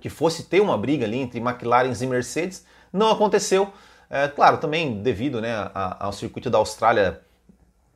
que 0.00 0.08
fosse 0.08 0.44
ter 0.44 0.60
uma 0.60 0.76
briga 0.78 1.04
ali 1.04 1.18
entre 1.18 1.38
McLaren 1.38 1.92
e 2.00 2.06
Mercedes, 2.06 2.64
não 2.92 3.10
aconteceu. 3.10 3.72
É, 4.08 4.28
claro, 4.28 4.56
também 4.58 5.02
devido 5.02 5.40
né, 5.40 5.70
ao 5.74 6.12
circuito 6.12 6.48
da 6.48 6.58
Austrália, 6.58 7.20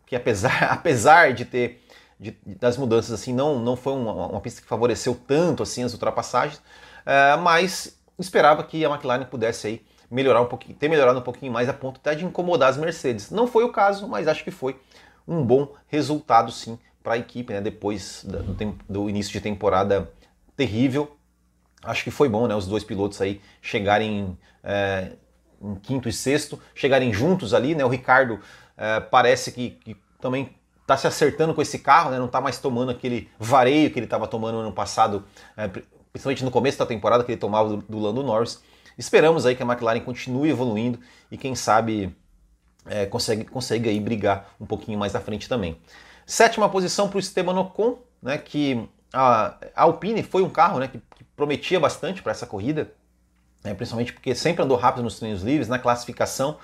que 0.07 0.15
apesar, 0.15 0.65
apesar 0.71 1.33
de 1.33 1.45
ter 1.45 1.83
de, 2.19 2.37
das 2.45 2.77
mudanças 2.77 3.13
assim 3.13 3.33
não, 3.33 3.59
não 3.59 3.77
foi 3.77 3.95
uma, 3.95 4.13
uma, 4.27 4.41
pista 4.43 4.61
que 4.61 4.67
favoreceu 4.67 5.19
tanto 5.27 5.63
assim 5.63 5.83
as 5.83 5.95
ultrapassagens, 5.95 6.61
é, 7.07 7.35
mas 7.37 7.99
esperava 8.19 8.63
que 8.63 8.85
a 8.85 8.91
McLaren 8.91 9.25
pudesse 9.25 9.67
aí 9.67 9.87
melhorar 10.11 10.41
um 10.41 10.47
pouquinho, 10.47 10.77
ter 10.77 10.89
melhorado 10.89 11.21
um 11.21 11.23
pouquinho 11.23 11.53
mais 11.53 11.69
a 11.69 11.73
ponto 11.73 11.99
até 11.99 12.15
de 12.15 12.25
incomodar 12.25 12.71
as 12.71 12.77
Mercedes. 12.77 13.31
Não 13.31 13.47
foi 13.47 13.65
o 13.65 13.71
caso, 13.71 14.09
mas 14.09 14.27
acho 14.27 14.43
que 14.43 14.51
foi 14.51 14.79
um 15.27 15.45
bom 15.45 15.73
resultado 15.87 16.51
sim 16.51 16.79
para 17.03 17.15
a 17.15 17.19
equipe, 17.19 17.53
né? 17.53 17.61
Depois 17.61 18.25
do, 18.25 18.77
do, 18.89 19.09
início 19.09 19.33
de 19.33 19.41
temporada 19.41 20.11
terrível, 20.57 21.17
acho 21.83 22.03
que 22.03 22.11
foi 22.11 22.29
bom, 22.29 22.47
né? 22.47 22.55
Os 22.55 22.67
dois 22.67 22.83
pilotos 22.83 23.21
aí 23.21 23.41
chegarem 23.63 24.37
é, 24.65 25.13
em 25.63 25.75
quinto 25.77 26.09
e 26.09 26.13
sexto, 26.13 26.61
chegarem 26.75 27.13
juntos 27.13 27.55
ali, 27.55 27.75
né? 27.75 27.85
O 27.85 27.89
Ricardo 27.89 28.41
é, 28.77 28.99
parece 29.01 29.53
que, 29.53 29.71
que 29.71 29.97
também 30.21 30.51
está 30.83 30.97
se 30.97 31.07
acertando 31.07 31.55
com 31.55 31.63
esse 31.63 31.79
carro, 31.79 32.11
né? 32.11 32.19
Não 32.19 32.27
está 32.27 32.41
mais 32.41 32.59
tomando 32.59 32.91
aquele 32.91 33.31
vareio 33.39 33.91
que 33.91 33.99
ele 33.99 34.07
estava 34.07 34.27
tomando 34.27 34.55
no 34.57 34.61
ano 34.61 34.73
passado, 34.73 35.25
é, 35.57 35.71
principalmente 36.13 36.45
no 36.45 36.51
começo 36.51 36.79
da 36.79 36.85
temporada 36.87 37.23
que 37.23 37.31
ele 37.31 37.41
tomava 37.41 37.69
do, 37.69 37.77
do 37.77 37.99
Lando 37.99 38.23
Norris. 38.23 38.61
Esperamos 38.97 39.47
aí 39.47 39.55
que 39.55 39.63
a 39.63 39.67
McLaren 39.67 40.01
continue 40.01 40.51
evoluindo 40.51 40.99
e 41.31 41.37
quem 41.37 41.55
sabe 41.55 42.15
é, 42.87 43.07
consegue, 43.07 43.45
consegue 43.45 43.89
aí 43.89 44.01
brigar 44.01 44.55
um 44.61 44.67
pouquinho 44.67 44.99
mais 44.99 45.15
à 45.15 45.21
frente 45.21 45.49
também. 45.49 45.79
Sétima 46.27 46.69
posição 46.69 47.09
para 47.09 47.17
o 47.17 47.21
Esteban 47.21 47.59
Ocon, 47.59 47.99
né, 48.23 48.39
que 48.39 48.89
a, 49.13 49.57
Alpine 49.75 50.23
foi 50.23 50.43
um 50.43 50.51
carro 50.51 50.79
né, 50.79 50.89
que, 50.89 50.99
que 51.17 51.25
prometia 51.37 51.81
bastante 51.81 52.23
para 52.23 52.33
essa 52.33 52.47
corrida, 52.47 52.93
né, 53.65 53.75
principalmente 53.75 54.13
porque 54.13 54.35
sempre 54.35 54.63
andou 54.63 54.77
rápido 54.77 55.03
nos 55.03 55.19
treinos 55.19 55.43
livres, 55.43 55.69
na 55.69 55.79
classificação. 55.79 56.59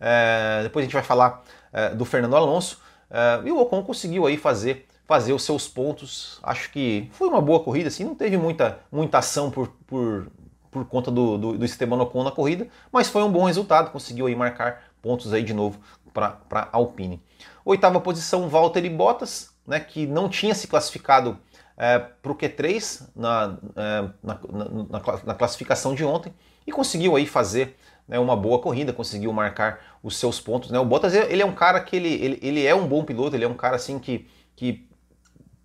É, 0.00 0.60
depois 0.64 0.82
a 0.82 0.86
gente 0.86 0.94
vai 0.94 1.02
falar 1.02 1.42
é, 1.72 1.90
do 1.90 2.04
Fernando 2.04 2.36
Alonso. 2.36 2.80
É, 3.10 3.46
e 3.46 3.52
o 3.52 3.60
Ocon 3.60 3.82
conseguiu 3.82 4.26
aí 4.26 4.36
fazer 4.36 4.88
fazer 5.04 5.32
os 5.32 5.42
seus 5.42 5.68
pontos. 5.68 6.38
Acho 6.42 6.70
que 6.70 7.10
foi 7.12 7.28
uma 7.28 7.40
boa 7.40 7.60
corrida, 7.60 7.88
assim, 7.88 8.04
não 8.04 8.14
teve 8.14 8.36
muita, 8.36 8.78
muita 8.90 9.18
ação 9.18 9.50
por, 9.50 9.68
por, 9.86 10.28
por 10.72 10.86
conta 10.86 11.10
do, 11.10 11.36
do, 11.36 11.58
do 11.58 11.64
Esteban 11.64 12.00
Ocon 12.00 12.24
na 12.24 12.30
corrida, 12.30 12.66
mas 12.90 13.08
foi 13.08 13.22
um 13.22 13.30
bom 13.30 13.44
resultado, 13.44 13.92
conseguiu 13.92 14.26
aí 14.26 14.34
marcar 14.34 14.82
pontos 15.02 15.32
aí 15.32 15.44
de 15.44 15.52
novo 15.52 15.78
para 16.12 16.40
a 16.50 16.68
Alpine. 16.72 17.22
Oitava 17.64 18.00
posição, 18.00 18.48
Valtteri 18.48 18.88
Bottas, 18.88 19.52
né, 19.66 19.78
que 19.78 20.06
não 20.06 20.28
tinha 20.28 20.54
se 20.54 20.66
classificado 20.66 21.38
é, 21.76 21.98
para 21.98 22.32
o 22.32 22.34
Q3 22.34 23.08
na, 23.14 23.58
é, 23.76 24.08
na, 24.22 24.40
na, 24.50 25.00
na, 25.24 25.34
classificação 25.34 25.94
de 25.94 26.04
ontem 26.04 26.32
e 26.66 26.72
conseguiu 26.72 27.16
aí 27.16 27.26
fazer 27.26 27.76
né, 28.08 28.18
uma 28.18 28.34
boa 28.34 28.58
corrida, 28.58 28.92
conseguiu 28.92 29.32
marcar 29.32 29.78
os 30.02 30.16
seus 30.16 30.40
pontos. 30.40 30.70
Né? 30.70 30.78
O 30.78 30.84
Bottas 30.84 31.14
ele 31.14 31.42
é 31.42 31.46
um 31.46 31.54
cara 31.54 31.80
que 31.80 31.94
ele, 31.94 32.12
ele, 32.14 32.38
ele 32.42 32.66
é 32.66 32.74
um 32.74 32.86
bom 32.86 33.04
piloto, 33.04 33.36
ele 33.36 33.44
é 33.44 33.48
um 33.48 33.54
cara 33.54 33.76
assim 33.76 33.98
que, 33.98 34.26
que 34.56 34.88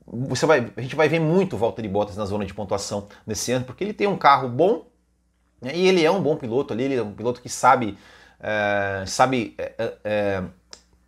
você 0.05 0.45
vai, 0.45 0.71
a 0.75 0.81
gente 0.81 0.95
vai 0.95 1.09
ver 1.09 1.19
muito 1.19 1.55
o 1.55 1.59
Valtteri 1.59 1.87
Bottas 1.87 2.15
na 2.15 2.25
zona 2.25 2.45
de 2.45 2.53
pontuação 2.53 3.07
nesse 3.25 3.51
ano, 3.51 3.65
porque 3.65 3.83
ele 3.83 3.93
tem 3.93 4.07
um 4.07 4.17
carro 4.17 4.47
bom, 4.47 4.85
e 5.61 5.87
ele 5.87 6.03
é 6.03 6.11
um 6.11 6.21
bom 6.21 6.35
piloto 6.35 6.73
ali, 6.73 6.83
ele 6.83 6.95
é 6.95 7.03
um 7.03 7.13
piloto 7.13 7.41
que 7.41 7.49
sabe, 7.49 7.97
é, 8.39 9.03
sabe, 9.07 9.55
é, 9.57 9.73
é, 9.77 9.93
é 10.03 10.43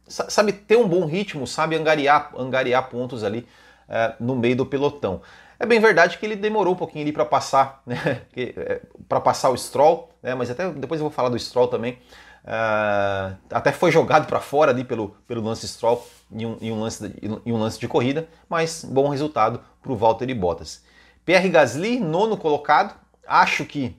sabe 0.08 0.54
ter 0.54 0.76
um 0.76 0.88
bom 0.88 1.06
ritmo, 1.06 1.46
sabe 1.46 1.76
angariar, 1.76 2.32
angariar 2.36 2.90
pontos 2.90 3.24
ali 3.24 3.48
é, 3.88 4.16
no 4.20 4.36
meio 4.36 4.56
do 4.56 4.66
pelotão. 4.66 5.22
É 5.60 5.66
bem 5.66 5.80
verdade 5.80 6.18
que 6.18 6.26
ele 6.26 6.36
demorou 6.36 6.74
um 6.74 6.78
pouquinho 6.78 7.04
ali 7.04 7.12
para 7.12 7.26
passar, 7.26 7.84
né, 7.86 8.24
é, 8.36 8.82
para 9.08 9.20
passar 9.20 9.50
o 9.50 9.58
Stroll, 9.58 10.10
né, 10.24 10.34
mas 10.34 10.50
até 10.50 10.70
depois 10.72 11.00
eu 11.00 11.06
vou 11.06 11.12
falar 11.14 11.30
do 11.30 11.38
Stroll 11.38 11.68
também. 11.68 12.00
até 13.52 13.72
foi 13.72 13.92
jogado 13.92 14.26
para 14.26 14.40
fora 14.40 14.72
ali 14.72 14.84
pelo, 14.84 15.10
pelo 15.28 15.44
Lance 15.44 15.68
Stroll 15.68 16.04
em 16.32 16.46
um, 16.46 16.58
em 16.60 16.72
um, 16.72 16.80
lance, 16.80 17.08
de, 17.08 17.16
em 17.46 17.52
um 17.52 17.60
lance 17.60 17.80
de 17.80 17.88
corrida, 17.88 18.28
mas 18.50 18.84
bom 18.84 19.10
resultado 19.10 19.62
para 19.82 19.92
o 19.92 19.96
Valtteri 19.96 20.34
Bottas. 20.34 20.84
Pierre 21.24 21.50
Gasly, 21.50 22.00
nono 22.00 22.36
colocado, 22.36 22.96
acho 23.28 23.64
que 23.66 23.96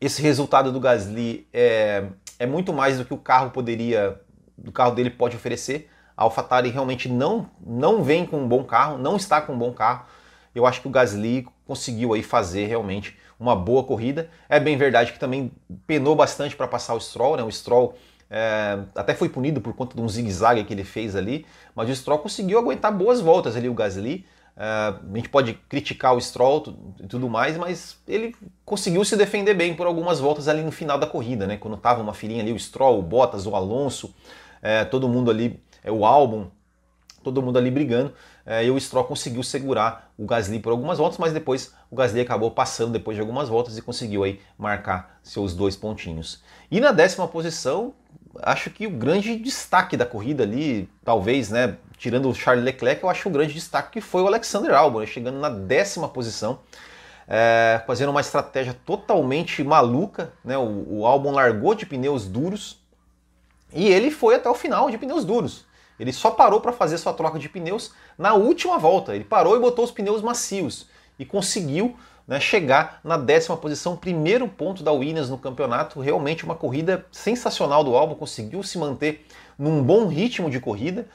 esse 0.00 0.20
resultado 0.22 0.72
do 0.72 0.80
Gasly 0.80 1.46
é, 1.52 2.04
é 2.38 2.46
muito 2.46 2.72
mais 2.72 2.98
do 2.98 3.04
que 3.04 3.14
o 3.14 3.18
carro 3.18 3.50
poderia, 3.50 4.20
do 4.56 4.72
carro 4.72 4.94
dele 4.94 5.10
pode 5.10 5.36
oferecer. 5.36 5.90
A 6.16 6.24
AlphaTauri 6.24 6.70
realmente 6.70 7.08
não 7.08 7.48
não 7.64 8.02
vem 8.02 8.24
com 8.26 8.38
um 8.38 8.48
bom 8.48 8.64
carro, 8.64 8.98
não 8.98 9.16
está 9.16 9.40
com 9.40 9.52
um 9.52 9.58
bom 9.58 9.72
carro. 9.72 10.06
Eu 10.54 10.66
acho 10.66 10.80
que 10.80 10.88
o 10.88 10.90
Gasly 10.90 11.46
conseguiu 11.66 12.14
aí 12.14 12.22
fazer 12.22 12.66
realmente 12.66 13.18
uma 13.38 13.54
boa 13.54 13.84
corrida. 13.84 14.30
É 14.48 14.58
bem 14.58 14.76
verdade 14.76 15.12
que 15.12 15.18
também 15.18 15.52
penou 15.86 16.16
bastante 16.16 16.56
para 16.56 16.66
passar 16.66 16.94
o 16.94 17.00
Stroll, 17.00 17.36
né? 17.36 17.42
O 17.42 17.52
Stroll 17.52 17.94
é, 18.30 18.78
até 18.94 19.14
foi 19.14 19.28
punido 19.28 19.60
por 19.60 19.74
conta 19.74 19.94
de 19.94 20.00
um 20.00 20.08
zigue-zague 20.08 20.64
que 20.64 20.72
ele 20.72 20.84
fez 20.84 21.14
ali, 21.14 21.46
mas 21.74 21.88
o 21.88 21.94
Stroll 21.94 22.18
conseguiu 22.18 22.58
aguentar 22.58 22.92
boas 22.92 23.20
voltas 23.20 23.56
ali, 23.56 23.68
o 23.68 23.74
Gasly. 23.74 24.26
Uh, 24.56 25.12
a 25.12 25.16
gente 25.16 25.28
pode 25.28 25.52
criticar 25.68 26.14
o 26.14 26.20
Stroll 26.20 26.74
e 26.98 27.06
tudo 27.06 27.28
mais, 27.28 27.58
mas 27.58 27.98
ele 28.08 28.34
conseguiu 28.64 29.04
se 29.04 29.14
defender 29.14 29.52
bem 29.52 29.76
por 29.76 29.86
algumas 29.86 30.18
voltas 30.18 30.48
ali 30.48 30.62
no 30.62 30.72
final 30.72 30.98
da 30.98 31.06
corrida, 31.06 31.46
né? 31.46 31.58
Quando 31.58 31.76
tava 31.76 32.00
uma 32.00 32.14
filinha 32.14 32.42
ali, 32.42 32.52
o 32.52 32.58
Stroll, 32.58 32.98
o 32.98 33.02
Bottas, 33.02 33.46
o 33.46 33.54
Alonso, 33.54 34.14
é, 34.62 34.82
todo 34.82 35.08
mundo 35.08 35.30
ali, 35.30 35.62
é, 35.84 35.92
o 35.92 36.06
álbum, 36.06 36.46
todo 37.22 37.42
mundo 37.42 37.58
ali 37.58 37.70
brigando. 37.70 38.14
É, 38.46 38.64
e 38.64 38.70
o 38.70 38.80
Stroll 38.80 39.04
conseguiu 39.04 39.42
segurar 39.42 40.10
o 40.16 40.24
Gasly 40.24 40.58
por 40.58 40.70
algumas 40.70 40.96
voltas, 40.96 41.18
mas 41.18 41.34
depois 41.34 41.74
o 41.90 41.96
Gasly 41.96 42.20
acabou 42.20 42.50
passando 42.50 42.92
depois 42.92 43.14
de 43.14 43.20
algumas 43.20 43.50
voltas 43.50 43.76
e 43.76 43.82
conseguiu 43.82 44.24
aí 44.24 44.40
marcar 44.56 45.18
seus 45.22 45.54
dois 45.54 45.76
pontinhos. 45.76 46.40
E 46.70 46.80
na 46.80 46.92
décima 46.92 47.28
posição, 47.28 47.92
acho 48.42 48.70
que 48.70 48.86
o 48.86 48.90
grande 48.90 49.36
destaque 49.36 49.96
da 49.96 50.06
corrida 50.06 50.44
ali, 50.44 50.88
talvez, 51.04 51.50
né, 51.50 51.76
tirando 51.96 52.28
o 52.28 52.34
Charles 52.34 52.64
Leclerc, 52.64 53.02
eu 53.02 53.08
acho 53.08 53.28
o 53.28 53.32
grande 53.32 53.54
destaque 53.54 53.92
que 53.92 54.00
foi 54.00 54.22
o 54.22 54.26
Alexander 54.26 54.74
Albon, 54.74 55.00
né, 55.00 55.06
chegando 55.06 55.38
na 55.38 55.48
décima 55.48 56.08
posição, 56.08 56.60
é, 57.26 57.82
fazendo 57.86 58.10
uma 58.10 58.20
estratégia 58.20 58.76
totalmente 58.84 59.62
maluca. 59.64 60.32
Né, 60.44 60.56
o, 60.56 60.98
o 61.00 61.06
Albon 61.06 61.32
largou 61.32 61.74
de 61.74 61.86
pneus 61.86 62.26
duros 62.26 62.78
e 63.72 63.88
ele 63.88 64.10
foi 64.10 64.34
até 64.34 64.48
o 64.48 64.54
final 64.54 64.90
de 64.90 64.98
pneus 64.98 65.24
duros. 65.24 65.64
Ele 65.98 66.12
só 66.12 66.30
parou 66.30 66.60
para 66.60 66.72
fazer 66.72 66.98
sua 66.98 67.14
troca 67.14 67.38
de 67.38 67.48
pneus 67.48 67.92
na 68.18 68.34
última 68.34 68.78
volta. 68.78 69.14
Ele 69.14 69.24
parou 69.24 69.56
e 69.56 69.60
botou 69.60 69.84
os 69.84 69.90
pneus 69.90 70.20
macios 70.20 70.88
e 71.18 71.24
conseguiu 71.24 71.96
né, 72.28 72.38
chegar 72.38 73.00
na 73.02 73.16
décima 73.16 73.56
posição, 73.56 73.96
primeiro 73.96 74.46
ponto 74.46 74.82
da 74.82 74.92
Williams 74.92 75.30
no 75.30 75.38
campeonato. 75.38 76.00
Realmente 76.00 76.44
uma 76.44 76.54
corrida 76.54 77.06
sensacional 77.10 77.82
do 77.82 77.96
Albon, 77.96 78.14
conseguiu 78.14 78.62
se 78.62 78.76
manter 78.76 79.26
num 79.58 79.82
bom 79.82 80.06
ritmo 80.06 80.50
de 80.50 80.60
corrida 80.60 81.08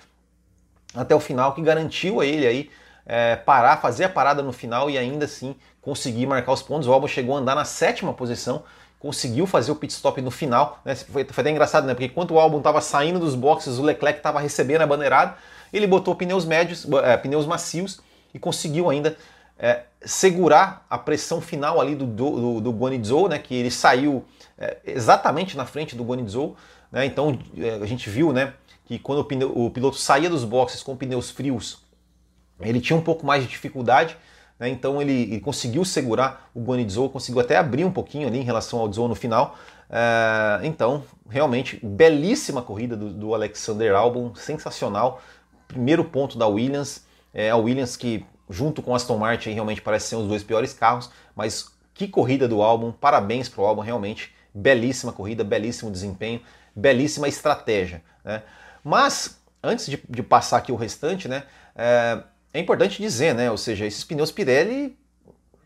até 0.95 1.15
o 1.15 1.19
final, 1.19 1.53
que 1.53 1.61
garantiu 1.61 2.19
a 2.19 2.25
ele 2.25 2.45
aí 2.45 2.69
é, 3.05 3.35
parar, 3.35 3.77
fazer 3.77 4.05
a 4.05 4.09
parada 4.09 4.41
no 4.41 4.51
final 4.51 4.89
e 4.89 4.97
ainda 4.97 5.25
assim 5.25 5.55
conseguir 5.81 6.25
marcar 6.25 6.51
os 6.51 6.61
pontos. 6.61 6.87
O 6.87 6.93
Albon 6.93 7.07
chegou 7.07 7.35
a 7.35 7.39
andar 7.39 7.55
na 7.55 7.65
sétima 7.65 8.13
posição, 8.13 8.63
conseguiu 8.99 9.47
fazer 9.47 9.71
o 9.71 9.75
pit 9.75 9.91
stop 9.91 10.21
no 10.21 10.31
final. 10.31 10.79
Né? 10.85 10.95
Foi, 10.95 11.25
foi 11.25 11.41
até 11.41 11.49
engraçado, 11.49 11.87
né? 11.87 11.93
Porque 11.93 12.05
enquanto 12.05 12.33
o 12.33 12.39
Albon 12.39 12.59
estava 12.59 12.81
saindo 12.81 13.19
dos 13.19 13.35
boxes, 13.35 13.77
o 13.77 13.83
Leclerc 13.83 14.19
estava 14.19 14.39
recebendo 14.39 14.81
a 14.81 14.87
bandeirada, 14.87 15.35
ele 15.73 15.87
botou 15.87 16.15
pneus 16.15 16.45
médios, 16.45 16.87
é, 17.03 17.17
pneus 17.17 17.45
macios 17.45 17.99
e 18.33 18.39
conseguiu 18.39 18.89
ainda 18.89 19.17
é, 19.57 19.81
segurar 20.03 20.85
a 20.89 20.97
pressão 20.97 21.41
final 21.41 21.79
ali 21.79 21.95
do, 21.95 22.05
do, 22.05 22.61
do 22.61 22.71
Guanizou, 22.71 23.29
né, 23.29 23.37
que 23.37 23.55
ele 23.55 23.71
saiu 23.71 24.25
é, 24.57 24.77
exatamente 24.85 25.55
na 25.55 25.65
frente 25.65 25.95
do 25.95 26.03
Guanizou. 26.03 26.55
Né, 26.91 27.05
então 27.05 27.39
é, 27.57 27.75
a 27.75 27.85
gente 27.85 28.09
viu 28.09 28.33
né, 28.33 28.53
que 28.91 28.99
quando 28.99 29.19
o, 29.19 29.23
pneu, 29.23 29.57
o, 29.57 29.69
piloto 29.69 29.95
saía 29.95 30.29
dos 30.29 30.43
boxes 30.43 30.83
com 30.83 30.97
pneus 30.97 31.31
frios, 31.31 31.81
ele 32.59 32.81
tinha 32.81 32.97
um 32.97 33.01
pouco 33.01 33.25
mais 33.25 33.41
de 33.41 33.47
dificuldade. 33.47 34.17
Né, 34.59 34.67
então 34.67 35.01
ele, 35.01 35.13
ele, 35.13 35.39
conseguiu 35.39 35.85
segurar 35.85 36.49
o 36.53 36.59
Guanizou, 36.59 37.09
conseguiu 37.09 37.39
até 37.39 37.55
abrir 37.55 37.85
um 37.85 37.91
pouquinho 37.91 38.27
ali 38.27 38.39
em 38.39 38.43
relação 38.43 38.79
ao 38.79 38.91
Zhou 38.91 39.07
no 39.07 39.15
final. 39.15 39.57
É, 39.89 40.59
então, 40.67 41.05
realmente, 41.29 41.79
belíssima 41.81 42.61
corrida 42.61 42.97
do, 42.97 43.09
do 43.09 43.33
Alexander 43.33 43.95
Albon, 43.95 44.35
sensacional. 44.35 45.21
Primeiro 45.69 46.03
ponto 46.03 46.37
da 46.37 46.45
Williams. 46.47 47.05
É, 47.33 47.49
a 47.49 47.55
Williams 47.55 47.95
que 47.95 48.25
junto 48.49 48.81
com 48.81 48.93
Aston 48.93 49.17
Martin, 49.17 49.51
realmente 49.51 49.81
parece 49.81 50.07
ser 50.07 50.17
os 50.17 50.27
dois 50.27 50.43
piores 50.43 50.73
carros, 50.73 51.09
mas 51.33 51.71
que 51.93 52.09
corrida 52.09 52.45
do 52.45 52.61
álbum, 52.61 52.91
parabéns 52.91 53.47
para 53.47 53.61
o 53.61 53.65
álbum, 53.65 53.81
realmente 53.81 54.35
belíssima 54.53 55.13
corrida, 55.13 55.45
belíssimo 55.45 55.89
desempenho, 55.89 56.41
belíssima 56.75 57.29
estratégia. 57.29 58.03
Né? 58.21 58.43
Mas, 58.83 59.39
antes 59.63 59.85
de, 59.87 60.01
de, 60.09 60.23
passar 60.23 60.57
aqui 60.57 60.71
o 60.71 60.75
restante, 60.75 61.27
né, 61.27 61.43
é, 61.75 62.23
é, 62.53 62.59
importante 62.59 63.01
dizer, 63.01 63.35
né, 63.35 63.49
ou 63.51 63.57
seja, 63.57 63.85
esses 63.85 64.03
pneus 64.03 64.31
Pirelli 64.31 64.97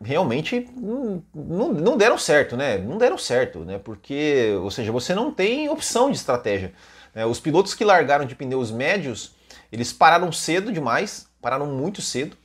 realmente 0.02 0.70
não, 0.76 1.24
não, 1.34 1.74
não, 1.74 1.98
deram 1.98 2.18
certo, 2.18 2.58
né? 2.58 2.78
Não 2.78 2.98
deram 2.98 3.18
certo, 3.18 3.60
né? 3.60 3.80
Porque, 3.80 4.54
ou 4.62 4.70
seja, 4.70 4.92
você 4.92 5.16
não 5.16 5.32
tem 5.32 5.70
opção 5.70 6.12
de 6.12 6.18
estratégia. 6.18 6.74
Né? 7.14 7.26
Os 7.26 7.40
pilotos 7.40 7.74
que 7.74 7.86
largaram 7.86 8.26
de 8.26 8.36
pneus 8.36 8.72
médios, 8.72 9.36
eles 9.72 9.94
pararam 9.94 10.32
cedo 10.32 10.72
demais, 10.72 11.28
pararam 11.42 11.68
muito 11.68 12.02
cedo, 12.02 12.36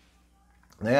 né? 0.81 0.97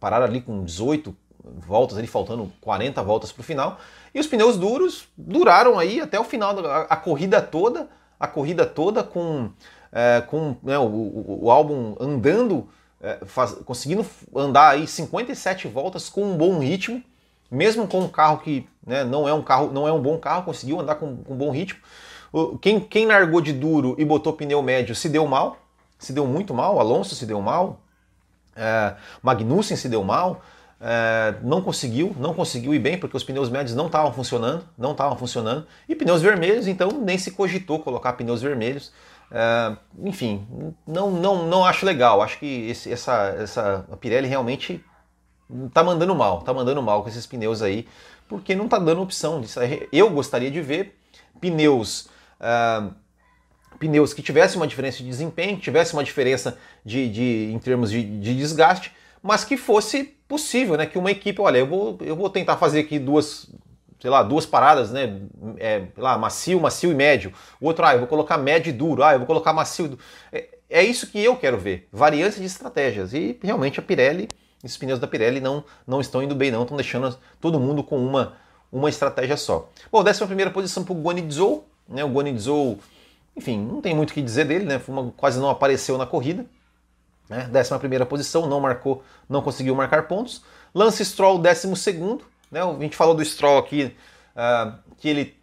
Pararam 0.00 0.24
ali 0.24 0.40
com 0.40 0.64
18 0.64 1.14
voltas, 1.44 1.98
ali 1.98 2.06
faltando 2.06 2.52
40 2.60 3.02
voltas 3.02 3.32
para 3.32 3.40
o 3.40 3.44
final. 3.44 3.78
E 4.14 4.20
os 4.20 4.26
pneus 4.26 4.56
duros 4.56 5.08
duraram 5.16 5.78
aí 5.78 6.00
até 6.00 6.18
o 6.18 6.24
final 6.24 6.54
da 6.54 6.82
a 6.82 6.96
corrida 6.96 7.40
toda, 7.40 7.88
a 8.22 8.28
corrida 8.28 8.64
toda 8.64 9.02
com 9.02 9.50
é, 9.90 10.22
com 10.22 10.56
né, 10.62 10.78
o, 10.78 10.84
o, 10.84 11.38
o, 11.42 11.50
álbum 11.50 11.96
andando, 12.00 12.68
é, 13.00 13.18
faz, 13.26 13.52
conseguindo 13.64 14.06
andar 14.34 14.70
aí 14.70 14.86
57 14.86 15.66
voltas 15.66 16.08
com 16.08 16.22
um 16.22 16.36
bom 16.36 16.60
ritmo, 16.60 17.02
mesmo 17.50 17.86
com 17.86 18.00
um 18.00 18.08
carro 18.08 18.38
que 18.38 18.66
né, 18.86 19.04
não 19.04 19.28
é 19.28 19.34
um 19.34 19.42
carro, 19.42 19.70
não 19.72 19.86
é 19.86 19.92
um 19.92 20.00
bom 20.00 20.16
carro, 20.18 20.44
conseguiu 20.44 20.80
andar 20.80 20.94
com, 20.94 21.16
com 21.16 21.34
um 21.34 21.36
bom 21.36 21.50
ritmo. 21.50 21.80
Quem, 22.62 22.80
quem 22.80 23.04
largou 23.04 23.42
de 23.42 23.52
duro 23.52 23.94
e 23.98 24.04
botou 24.04 24.32
pneu 24.32 24.62
médio 24.62 24.94
se 24.94 25.08
deu 25.08 25.26
mal, 25.26 25.58
se 25.98 26.12
deu 26.12 26.26
muito 26.26 26.54
mal, 26.54 26.80
Alonso 26.80 27.14
se 27.14 27.26
deu 27.26 27.42
mal, 27.42 27.80
é, 28.56 28.94
Magnussen 29.20 29.76
se 29.76 29.88
deu 29.88 30.02
mal, 30.02 30.40
é, 30.82 31.36
não 31.42 31.62
conseguiu, 31.62 32.14
não 32.18 32.34
conseguiu 32.34 32.74
ir 32.74 32.80
bem 32.80 32.98
porque 32.98 33.16
os 33.16 33.22
pneus 33.22 33.48
médios 33.48 33.76
não 33.76 33.86
estavam 33.86 34.12
funcionando, 34.12 34.64
não 34.76 34.90
estavam 34.92 35.16
funcionando, 35.16 35.64
e 35.88 35.94
pneus 35.94 36.20
vermelhos, 36.20 36.66
então 36.66 36.90
nem 36.90 37.16
se 37.16 37.30
cogitou 37.30 37.78
colocar 37.78 38.14
pneus 38.14 38.42
vermelhos. 38.42 38.92
É, 39.30 39.76
enfim, 40.00 40.46
não, 40.86 41.10
não, 41.10 41.46
não 41.46 41.64
acho 41.64 41.86
legal. 41.86 42.20
Acho 42.20 42.38
que 42.38 42.68
esse, 42.68 42.92
essa, 42.92 43.36
essa 43.38 43.86
a 43.90 43.96
Pirelli 43.96 44.26
realmente 44.26 44.84
tá 45.72 45.84
mandando 45.84 46.14
mal, 46.14 46.42
tá 46.42 46.52
mandando 46.52 46.82
mal 46.82 47.02
com 47.02 47.08
esses 47.08 47.26
pneus 47.26 47.62
aí, 47.62 47.86
porque 48.28 48.54
não 48.54 48.66
tá 48.66 48.78
dando 48.78 49.02
opção. 49.02 49.40
Eu 49.92 50.10
gostaria 50.10 50.50
de 50.50 50.60
ver 50.60 50.98
pneus 51.40 52.08
uh, 52.40 52.92
pneus 53.78 54.12
que 54.12 54.22
tivessem 54.22 54.58
uma 54.58 54.66
diferença 54.66 54.98
de 54.98 55.04
desempenho, 55.04 55.58
tivesse 55.58 55.92
uma 55.92 56.04
diferença 56.04 56.58
de, 56.84 57.08
de 57.08 57.52
em 57.52 57.58
termos 57.58 57.90
de, 57.90 58.02
de, 58.02 58.36
desgaste, 58.36 58.92
mas 59.22 59.44
que 59.44 59.56
fosse 59.56 60.16
possível, 60.32 60.78
né? 60.78 60.86
Que 60.86 60.96
uma 60.96 61.10
equipe, 61.10 61.38
olha, 61.42 61.58
eu 61.58 61.66
vou, 61.66 61.98
eu 62.00 62.16
vou 62.16 62.30
tentar 62.30 62.56
fazer 62.56 62.80
aqui 62.80 62.98
duas, 62.98 63.50
sei 64.00 64.08
lá, 64.08 64.22
duas 64.22 64.46
paradas, 64.46 64.90
né? 64.90 65.20
É, 65.58 65.82
lá, 65.94 66.16
macio, 66.16 66.58
macio 66.58 66.90
e 66.90 66.94
médio. 66.94 67.34
O 67.60 67.66
outro, 67.66 67.84
ah, 67.84 67.92
eu 67.92 67.98
vou 67.98 68.08
colocar 68.08 68.38
médio 68.38 68.70
e 68.70 68.72
duro, 68.72 69.02
ah, 69.02 69.12
eu 69.12 69.18
vou 69.18 69.26
colocar 69.26 69.52
macio. 69.52 69.98
É, 70.32 70.48
é 70.70 70.82
isso 70.82 71.06
que 71.08 71.22
eu 71.22 71.36
quero 71.36 71.58
ver, 71.58 71.86
variância 71.92 72.40
de 72.40 72.46
estratégias. 72.46 73.12
E 73.12 73.38
realmente 73.42 73.78
a 73.78 73.82
Pirelli, 73.82 74.26
esses 74.64 74.78
pneus 74.78 74.98
da 74.98 75.06
Pirelli 75.06 75.38
não, 75.38 75.62
não 75.86 76.00
estão 76.00 76.22
indo 76.22 76.34
bem, 76.34 76.50
não, 76.50 76.62
estão 76.62 76.78
deixando 76.78 77.14
todo 77.38 77.60
mundo 77.60 77.84
com 77.84 77.98
uma, 77.98 78.38
uma 78.72 78.88
estratégia 78.88 79.36
só. 79.36 79.68
Bom, 79.92 80.02
décima 80.02 80.26
primeira 80.26 80.50
posição 80.50 80.82
para 80.82 80.94
o 80.94 81.02
Guanizou, 81.02 81.68
né? 81.86 82.02
O 82.02 82.08
Guanizou, 82.08 82.78
enfim, 83.36 83.60
não 83.60 83.82
tem 83.82 83.94
muito 83.94 84.12
o 84.12 84.14
que 84.14 84.22
dizer 84.22 84.46
dele, 84.46 84.64
né? 84.64 84.80
quase 85.14 85.38
não 85.38 85.50
apareceu 85.50 85.98
na 85.98 86.06
corrida. 86.06 86.46
Né? 87.28 87.48
Décima 87.50 87.78
primeira 87.78 88.04
posição, 88.04 88.46
não 88.46 88.60
marcou, 88.60 89.02
não 89.28 89.42
conseguiu 89.42 89.74
marcar 89.74 90.06
pontos. 90.06 90.42
Lance 90.74 91.04
Stroll, 91.04 91.38
décimo 91.38 91.76
segundo. 91.76 92.24
Né? 92.50 92.60
A 92.62 92.82
gente 92.82 92.96
falou 92.96 93.14
do 93.14 93.24
Stroll 93.24 93.58
aqui, 93.58 93.94
uh, 94.36 94.74
que 94.98 95.08
ele 95.08 95.36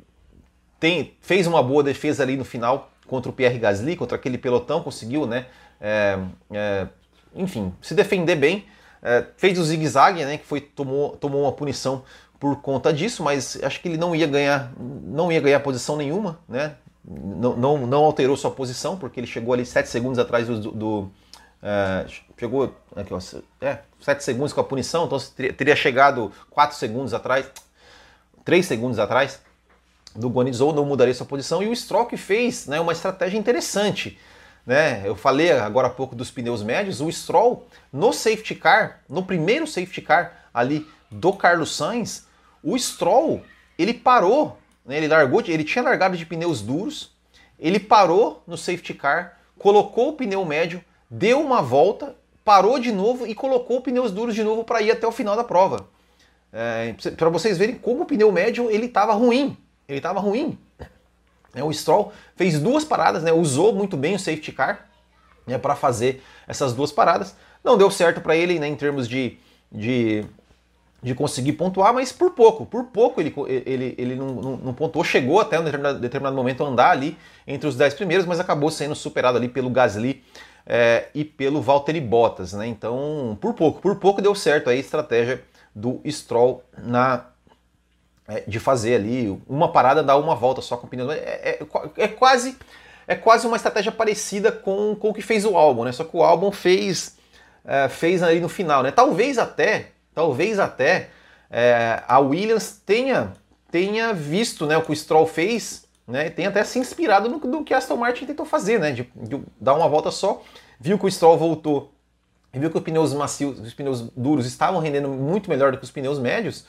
tem, 0.79 1.13
fez 1.21 1.45
uma 1.48 1.62
boa 1.62 1.83
defesa 1.83 2.24
ali 2.24 2.38
no 2.38 2.45
final 2.45 2.91
contra 3.07 3.29
o 3.29 3.33
Pierre 3.33 3.57
Gasly, 3.57 3.95
contra 3.95 4.15
aquele 4.15 4.38
pelotão, 4.38 4.81
conseguiu, 4.81 5.25
né? 5.25 5.48
É, 5.81 6.19
é, 6.51 6.88
enfim, 7.36 7.74
se 7.81 7.93
defender 7.93 8.36
bem. 8.36 8.65
É, 9.01 9.25
fez 9.38 9.57
o 9.57 9.63
zigue-zague, 9.63 10.24
né? 10.25 10.38
Que 10.38 10.45
foi, 10.45 10.62
tomou, 10.62 11.15
tomou 11.17 11.41
uma 11.41 11.51
punição 11.51 12.03
por 12.39 12.62
conta 12.62 12.93
disso, 12.93 13.24
mas 13.24 13.57
acho 13.62 13.81
que 13.81 13.88
ele 13.88 13.98
não 13.98 14.15
ia 14.15 14.27
ganhar, 14.27 14.71
não 14.77 15.31
ia 15.31 15.41
ganhar 15.41 15.59
posição 15.59 15.98
nenhuma, 15.98 16.39
né? 16.48 16.75
Não, 17.03 17.55
não, 17.55 17.88
não 17.88 18.03
alterou 18.03 18.38
sua 18.38 18.51
posição, 18.51 18.98
porque 18.98 19.19
ele 19.19 19.27
chegou 19.27 19.53
ali 19.53 19.65
7 19.65 19.89
segundos 19.89 20.19
atrás 20.19 20.48
do. 20.48 20.71
do 20.71 21.12
é, 21.61 22.05
chegou. 22.37 22.75
Aqui, 22.95 23.13
ó, 23.13 23.19
é, 23.61 23.79
7 24.01 24.23
segundos 24.23 24.53
com 24.53 24.61
a 24.61 24.63
punição, 24.63 25.05
então 25.05 25.19
teria, 25.57 25.75
chegado 25.75 26.31
4 26.49 26.77
segundos 26.77 27.13
atrás, 27.13 27.45
3 28.45 28.65
segundos 28.65 28.99
atrás 28.99 29.39
do 30.15 30.29
Gonizou, 30.29 30.73
não 30.73 30.86
mudaria 30.86 31.13
sua 31.13 31.25
posição. 31.25 31.62
E 31.62 31.67
o 31.67 31.75
Stroll 31.75 32.05
que 32.05 32.17
fez 32.17 32.65
né, 32.67 32.79
uma 32.79 32.93
estratégia 32.93 33.38
interessante. 33.38 34.17
Né? 34.65 35.03
Eu 35.05 35.15
falei 35.15 35.51
agora 35.51 35.88
há 35.88 35.91
pouco 35.91 36.15
dos 36.15 36.31
pneus 36.31 36.63
médios, 36.63 37.01
o 37.01 37.12
Stroll 37.12 37.67
no 37.91 38.12
safety 38.13 38.55
car, 38.55 39.01
no 39.07 39.23
primeiro 39.23 39.67
safety 39.67 40.01
car 40.01 40.45
ali 40.53 40.88
do 41.12 41.34
Carlos 41.34 41.75
Sainz, 41.75 42.27
o 42.63 42.77
Stroll, 42.77 43.43
ele 43.77 43.93
parou, 43.93 44.57
né, 44.86 44.97
ele 44.97 45.07
largou, 45.07 45.41
ele 45.47 45.63
tinha 45.63 45.84
largado 45.84 46.17
de 46.17 46.25
pneus 46.25 46.62
duros, 46.62 47.12
ele 47.57 47.79
parou 47.79 48.43
no 48.45 48.57
safety 48.57 48.93
car, 48.93 49.39
colocou 49.57 50.10
o 50.10 50.13
pneu 50.13 50.43
médio, 50.45 50.84
deu 51.10 51.41
uma 51.41 51.62
volta, 51.62 52.15
parou 52.43 52.80
de 52.80 52.91
novo 52.91 53.26
e 53.26 53.34
colocou 53.34 53.82
pneus 53.82 54.12
duros 54.12 54.36
de 54.36 54.43
novo 54.43 54.63
para 54.63 54.82
ir 54.82 54.91
até 54.91 55.08
o 55.08 55.12
final 55.12 55.36
da 55.36 55.43
prova. 55.43 55.88
É, 56.52 56.95
para 57.15 57.30
vocês 57.30 57.58
verem 57.58 57.76
como 57.76 58.04
o 58.04 58.06
pneu 58.06 58.32
médio 58.32 58.72
ele 58.72 58.88
estava 58.88 59.13
ruim, 59.13 59.58
ele 59.88 60.00
estava 60.00 60.19
ruim. 60.19 60.58
É, 61.54 61.63
o 61.63 61.74
Stroll 61.74 62.12
fez 62.36 62.60
duas 62.60 62.84
paradas, 62.84 63.24
né, 63.24 63.32
usou 63.32 63.74
muito 63.74 63.98
bem 63.98 64.15
o 64.15 64.19
safety 64.19 64.52
car 64.52 64.88
né, 65.48 65.58
para 65.58 65.76
fazer 65.76 66.22
essas 66.48 66.74
duas 66.74 66.91
paradas. 66.91 67.36
Não 67.63 67.78
deu 67.78 67.89
certo 67.89 68.22
para 68.22 68.36
ele 68.36 68.60
né, 68.60 68.67
em 68.67 68.76
termos 68.76 69.08
de, 69.08 69.38
de 69.72 70.26
de 71.02 71.15
conseguir 71.15 71.54
pontuar, 71.54 71.93
mas 71.93 72.12
por 72.12 72.32
pouco, 72.32 72.65
por 72.65 72.86
pouco 72.86 73.22
ele, 73.22 73.34
ele, 73.48 73.95
ele 73.98 74.15
não, 74.15 74.28
não, 74.28 74.58
não 74.58 74.74
pontuou, 74.74 75.04
chegou 75.04 75.39
até 75.39 75.60
um 75.60 75.63
determinado, 75.63 76.00
determinado, 76.00 76.36
momento 76.36 76.63
a 76.63 76.67
andar 76.67 76.91
ali 76.91 77.17
entre 77.48 77.67
os 77.67 77.76
10 77.76 77.93
primeiros, 77.93 78.26
mas 78.26 78.39
acabou 78.39 78.69
sendo 78.69 78.93
superado 78.93 79.38
ali 79.38 79.48
pelo 79.48 79.69
Gasly 79.69 80.22
é, 80.69 81.08
e 81.15 81.25
pelo 81.25 81.62
Valtteri 81.62 81.99
Bottas, 81.99 82.53
né? 82.53 82.67
Então, 82.67 83.38
por 83.41 83.53
pouco, 83.53 83.82
por 83.82 83.95
pouco 83.95 84.21
deu 84.21 84.36
certo 84.36 84.69
a 84.69 84.75
estratégia 84.75 85.43
do 85.73 85.99
Stroll 86.08 86.63
na 86.77 87.25
é, 88.27 88.43
de 88.47 88.60
fazer 88.60 88.95
ali 88.95 89.41
uma 89.47 89.71
parada, 89.71 90.03
dar 90.03 90.17
uma 90.17 90.36
volta 90.36 90.62
só 90.62 90.77
com 90.77 90.88
pneus. 90.88 91.12
É, 91.12 91.60
é, 91.60 91.60
é, 91.97 92.08
quase 92.08 92.55
é 93.08 93.15
quase 93.15 93.47
uma 93.47 93.58
estratégia 93.58 93.91
parecida 93.91 94.51
com, 94.51 94.95
com 94.95 95.10
o 95.10 95.13
que 95.13 95.21
fez 95.23 95.43
o 95.43 95.58
álbum, 95.58 95.84
né? 95.84 95.91
Só 95.91 96.03
que 96.03 96.15
o 96.15 96.23
álbum 96.23 96.51
fez 96.51 97.17
é, 97.65 97.89
fez 97.89 98.21
ali 98.21 98.39
no 98.39 98.47
final, 98.47 98.84
né? 98.84 98.91
Talvez 98.91 99.39
até 99.39 99.88
Talvez 100.19 100.60
até 100.60 101.12
é, 101.49 102.03
a 102.05 102.19
Williams 102.19 102.82
tenha, 102.86 103.32
tenha 103.71 104.13
visto 104.13 104.65
né, 104.65 104.75
o 104.77 104.82
que 104.82 104.91
o 104.91 104.95
Stroll 104.95 105.25
fez, 105.25 105.86
né, 106.10 106.30
tenha 106.30 106.50
até 106.50 106.63
se 106.63 106.80
inspirado 106.80 107.30
no, 107.30 107.38
no 107.39 107.63
que 107.63 107.74
Aston 107.74 107.95
Martin 107.95 108.26
tentou 108.26 108.45
fazer, 108.45 108.80
né, 108.80 108.91
de, 108.91 109.04
de, 109.15 109.41
dar 109.60 109.76
uma 109.76 109.88
volta 109.88 110.12
só, 110.12 110.41
viu 110.80 110.98
que 110.98 111.06
o 111.06 111.12
Stroll 111.12 111.38
voltou, 111.38 111.93
viu 112.52 112.69
que 112.69 112.78
os 112.78 112.84
pneus 112.84 113.13
macios, 113.13 113.60
os 113.60 113.74
pneus 113.74 114.10
duros 114.17 114.45
estavam 114.45 114.80
rendendo 114.82 115.08
muito 115.10 115.50
melhor 115.50 115.72
do 115.72 115.78
que 115.78 115.84
os 115.84 115.91
pneus 115.91 116.17
médios, 116.17 116.65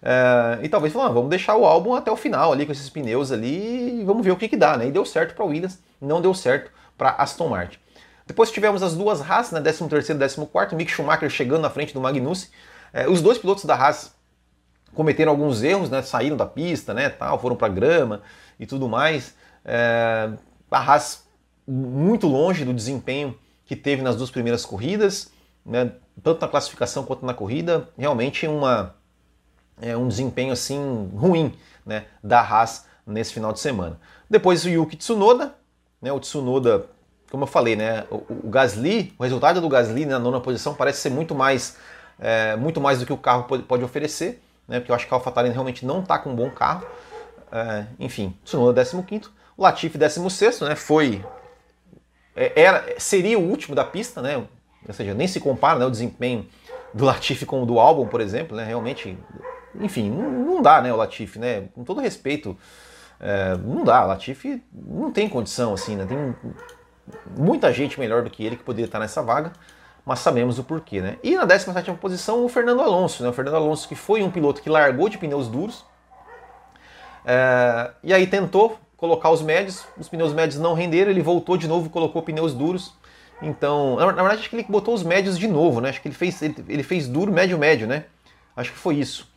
é, 0.00 0.60
e 0.62 0.68
talvez 0.68 0.92
falou, 0.92 1.08
ah, 1.08 1.12
vamos 1.12 1.30
deixar 1.30 1.56
o 1.56 1.64
álbum 1.64 1.94
até 1.94 2.10
o 2.10 2.16
final 2.16 2.52
ali 2.52 2.66
com 2.66 2.72
esses 2.72 2.90
pneus 2.90 3.32
ali 3.32 4.00
e 4.00 4.04
vamos 4.04 4.22
ver 4.22 4.32
o 4.32 4.36
que, 4.36 4.48
que 4.48 4.56
dá, 4.56 4.76
né? 4.76 4.86
E 4.86 4.92
deu 4.92 5.04
certo 5.04 5.34
para 5.34 5.44
a 5.44 5.48
Williams, 5.48 5.78
não 5.98 6.20
deu 6.20 6.34
certo 6.34 6.70
para 6.98 7.10
Aston 7.10 7.48
Martin. 7.48 7.78
Depois 8.26 8.50
tivemos 8.50 8.82
as 8.82 8.94
duas 8.94 9.22
Haas, 9.22 9.50
né, 9.50 9.60
13 9.60 9.84
e 9.84 10.46
14 10.46 10.76
Mick 10.76 10.90
Schumacher 10.90 11.30
chegando 11.30 11.62
na 11.62 11.70
frente 11.70 11.94
do 11.94 12.00
Magnussen, 12.00 12.50
é, 12.92 13.08
os 13.08 13.22
dois 13.22 13.38
pilotos 13.38 13.64
da 13.64 13.74
Haas 13.74 14.14
cometeram 14.94 15.32
alguns 15.32 15.62
erros, 15.62 15.90
né? 15.90 16.02
Saíram 16.02 16.36
da 16.36 16.46
pista, 16.46 16.94
né? 16.94 17.08
Tal, 17.08 17.38
foram 17.38 17.56
para 17.56 17.68
grama 17.68 18.22
e 18.58 18.66
tudo 18.66 18.88
mais. 18.88 19.34
É, 19.64 20.30
a 20.70 20.78
Haas 20.78 21.24
muito 21.66 22.26
longe 22.26 22.64
do 22.64 22.72
desempenho 22.72 23.36
que 23.64 23.74
teve 23.74 24.02
nas 24.02 24.16
duas 24.16 24.30
primeiras 24.30 24.64
corridas, 24.64 25.30
né? 25.64 25.92
Tanto 26.22 26.40
na 26.40 26.48
classificação 26.48 27.04
quanto 27.04 27.26
na 27.26 27.34
corrida, 27.34 27.88
realmente 27.98 28.46
uma 28.46 28.94
é, 29.80 29.96
um 29.96 30.06
desempenho 30.06 30.52
assim 30.52 31.10
ruim, 31.14 31.52
né? 31.84 32.06
Da 32.22 32.40
Haas 32.40 32.86
nesse 33.06 33.32
final 33.32 33.52
de 33.52 33.60
semana. 33.60 33.98
Depois 34.28 34.64
o 34.64 34.68
Yuki 34.68 34.96
Tsunoda, 34.96 35.54
né? 36.00 36.12
O 36.12 36.20
Tsunoda, 36.20 36.86
como 37.30 37.44
eu 37.44 37.48
falei, 37.48 37.76
né? 37.76 38.04
O, 38.10 38.48
Gasly, 38.48 39.14
o 39.18 39.22
resultado 39.22 39.60
do 39.60 39.68
Gasly 39.68 40.06
na 40.06 40.18
nona 40.18 40.40
posição 40.40 40.74
parece 40.74 41.00
ser 41.00 41.10
muito 41.10 41.34
mais 41.34 41.76
é, 42.18 42.54
muito 42.56 42.80
mais 42.80 43.00
do 43.00 43.06
que 43.06 43.12
o 43.12 43.16
carro 43.16 43.44
pode, 43.44 43.62
pode 43.64 43.82
oferecer, 43.82 44.42
né, 44.68 44.80
porque 44.80 44.90
eu 44.90 44.96
acho 44.96 45.06
que 45.06 45.14
a 45.14 45.16
AlphaTauri 45.16 45.50
realmente 45.50 45.84
não 45.84 46.00
está 46.00 46.18
com 46.18 46.30
um 46.30 46.36
bom 46.36 46.50
carro. 46.50 46.86
É, 47.52 47.86
enfim, 47.98 48.36
Tsunoda 48.44 48.84
15 48.84 49.30
o 49.56 49.62
Latifi 49.62 49.96
16 49.96 50.60
né, 50.62 50.74
foi 50.74 51.24
é, 52.34 52.52
era, 52.60 52.84
seria 52.98 53.38
o 53.38 53.48
último 53.48 53.74
da 53.74 53.84
pista, 53.84 54.20
né, 54.20 54.36
ou 54.36 54.94
seja, 54.94 55.14
nem 55.14 55.28
se 55.28 55.40
compara 55.40 55.78
né, 55.78 55.86
o 55.86 55.90
desempenho 55.90 56.46
do 56.92 57.04
Latifi 57.04 57.46
com 57.46 57.62
o 57.62 57.66
do 57.66 57.78
álbum, 57.78 58.06
por 58.06 58.20
exemplo, 58.20 58.56
né, 58.56 58.64
realmente, 58.64 59.16
enfim, 59.80 60.10
não, 60.10 60.30
não 60.30 60.62
dá, 60.62 60.80
né, 60.82 60.92
o 60.92 60.96
Latifi, 60.96 61.38
né, 61.38 61.68
com 61.74 61.84
todo 61.84 62.00
respeito, 62.00 62.56
é, 63.20 63.56
não 63.56 63.84
dá, 63.84 64.04
o 64.04 64.08
Latifi 64.08 64.62
não 64.72 65.12
tem 65.12 65.28
condição, 65.28 65.74
assim, 65.74 65.96
né, 65.96 66.06
tem 66.06 66.34
muita 67.36 67.72
gente 67.72 67.98
melhor 67.98 68.22
do 68.22 68.30
que 68.30 68.44
ele 68.44 68.56
que 68.56 68.64
poderia 68.64 68.86
estar 68.86 68.98
nessa 68.98 69.22
vaga, 69.22 69.52
mas 70.04 70.18
sabemos 70.18 70.58
o 70.58 70.64
porquê, 70.64 71.00
né? 71.00 71.16
E 71.22 71.36
na 71.36 71.44
17 71.44 71.92
posição 71.92 72.44
o 72.44 72.48
Fernando 72.48 72.80
Alonso, 72.82 73.22
né? 73.22 73.28
O 73.28 73.32
Fernando 73.32 73.56
Alonso 73.56 73.88
que 73.88 73.94
foi 73.94 74.22
um 74.22 74.30
piloto 74.30 74.60
que 74.62 74.68
largou 74.68 75.08
de 75.08 75.18
pneus 75.18 75.48
duros 75.48 75.84
é, 77.24 77.90
e 78.02 78.12
aí 78.12 78.26
tentou 78.26 78.78
colocar 78.96 79.30
os 79.30 79.40
médios, 79.40 79.84
os 79.96 80.08
pneus 80.08 80.32
médios 80.32 80.60
não 80.60 80.74
renderam, 80.74 81.10
ele 81.10 81.22
voltou 81.22 81.56
de 81.56 81.66
novo 81.66 81.88
colocou 81.90 82.22
pneus 82.22 82.52
duros. 82.52 82.92
Então, 83.42 83.96
na, 83.96 84.06
verdade, 84.06 84.40
acho 84.40 84.50
que 84.50 84.56
ele 84.56 84.66
botou 84.68 84.94
os 84.94 85.02
médios 85.02 85.38
de 85.38 85.48
novo, 85.48 85.80
né? 85.80 85.88
Acho 85.88 86.00
que 86.00 86.08
ele 86.08 86.14
fez, 86.14 86.40
ele, 86.40 86.54
ele 86.68 86.82
fez 86.82 87.08
duro, 87.08 87.32
médio, 87.32 87.58
médio, 87.58 87.86
né? 87.86 88.04
Acho 88.56 88.72
que 88.72 88.78
foi 88.78 88.96
isso. 88.96 89.28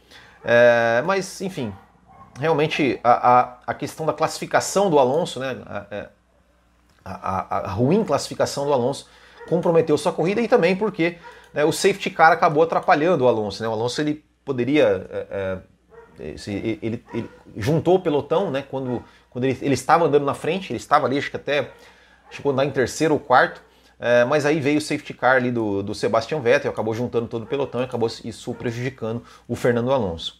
É, 0.43 1.01
mas, 1.06 1.41
enfim, 1.41 1.73
realmente 2.39 2.99
a, 3.03 3.39
a, 3.39 3.58
a, 3.67 3.73
questão 3.73 4.06
da 4.06 4.13
classificação 4.13 4.89
do 4.89 4.99
Alonso, 4.99 5.39
né? 5.39 5.58
A, 5.65 5.86
é, 5.89 6.10
a, 7.03 7.58
a, 7.58 7.71
ruim 7.71 8.03
classificação 8.03 8.65
do 8.65 8.73
Alonso 8.73 9.10
comprometeu 9.47 9.97
sua 9.97 10.12
corrida 10.12 10.41
e 10.41 10.47
também 10.47 10.75
porque 10.75 11.17
né, 11.53 11.65
o 11.65 11.71
safety 11.71 12.10
car 12.10 12.31
acabou 12.31 12.63
atrapalhando 12.63 13.25
o 13.25 13.27
Alonso. 13.27 13.62
Né? 13.62 13.69
O 13.69 13.71
Alonso 13.71 14.01
ele 14.01 14.23
poderia. 14.45 15.07
É, 15.10 15.27
é, 16.19 16.33
ele, 16.47 16.79
ele, 16.81 17.05
ele, 17.13 17.29
juntou 17.55 17.95
o 17.95 17.99
pelotão 17.99 18.49
né, 18.49 18.63
quando, 18.69 19.03
quando 19.29 19.45
ele, 19.45 19.57
ele, 19.62 19.73
estava 19.73 20.05
andando 20.05 20.25
na 20.25 20.33
frente, 20.33 20.71
ele 20.71 20.77
estava 20.77 21.05
ali, 21.05 21.17
acho 21.17 21.29
que 21.29 21.36
até 21.36 21.71
chegou 22.31 22.51
a 22.51 22.53
andar 22.53 22.65
em 22.65 22.71
terceiro 22.71 23.13
ou 23.13 23.19
quarto. 23.19 23.62
É, 23.99 24.23
mas 24.25 24.45
aí 24.45 24.60
veio 24.60 24.77
o 24.77 24.81
safety 24.81 25.13
car 25.13 25.38
ali 25.38 25.51
do, 25.51 25.81
do 25.81 25.95
Sebastian 25.95 26.39
Vettel, 26.39 26.71
acabou 26.71 26.93
juntando 26.93 27.27
todo 27.27 27.43
o 27.43 27.47
pelotão 27.47 27.81
e 27.81 27.83
acabou 27.83 28.07
isso 28.23 28.53
prejudicando 28.53 29.23
o 29.47 29.55
Fernando 29.55 29.91
Alonso. 29.91 30.39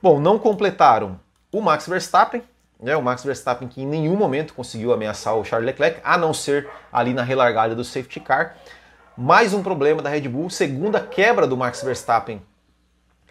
Bom, 0.00 0.20
não 0.20 0.38
completaram 0.38 1.18
o 1.50 1.60
Max 1.60 1.86
Verstappen, 1.88 2.42
né, 2.82 2.96
o 2.96 3.02
Max 3.02 3.22
Verstappen 3.22 3.68
que 3.68 3.80
em 3.80 3.86
nenhum 3.86 4.16
momento 4.16 4.52
conseguiu 4.52 4.92
ameaçar 4.92 5.36
o 5.36 5.44
Charles 5.44 5.66
Leclerc, 5.66 6.00
a 6.02 6.18
não 6.18 6.34
ser 6.34 6.68
ali 6.92 7.14
na 7.14 7.22
relargada 7.22 7.74
do 7.74 7.84
safety 7.84 8.18
car. 8.18 8.56
Mais 9.16 9.54
um 9.54 9.62
problema 9.62 10.02
da 10.02 10.10
Red 10.10 10.22
Bull, 10.22 10.50
segunda 10.50 11.00
quebra 11.00 11.46
do 11.46 11.56
Max 11.56 11.82
Verstappen 11.82 12.42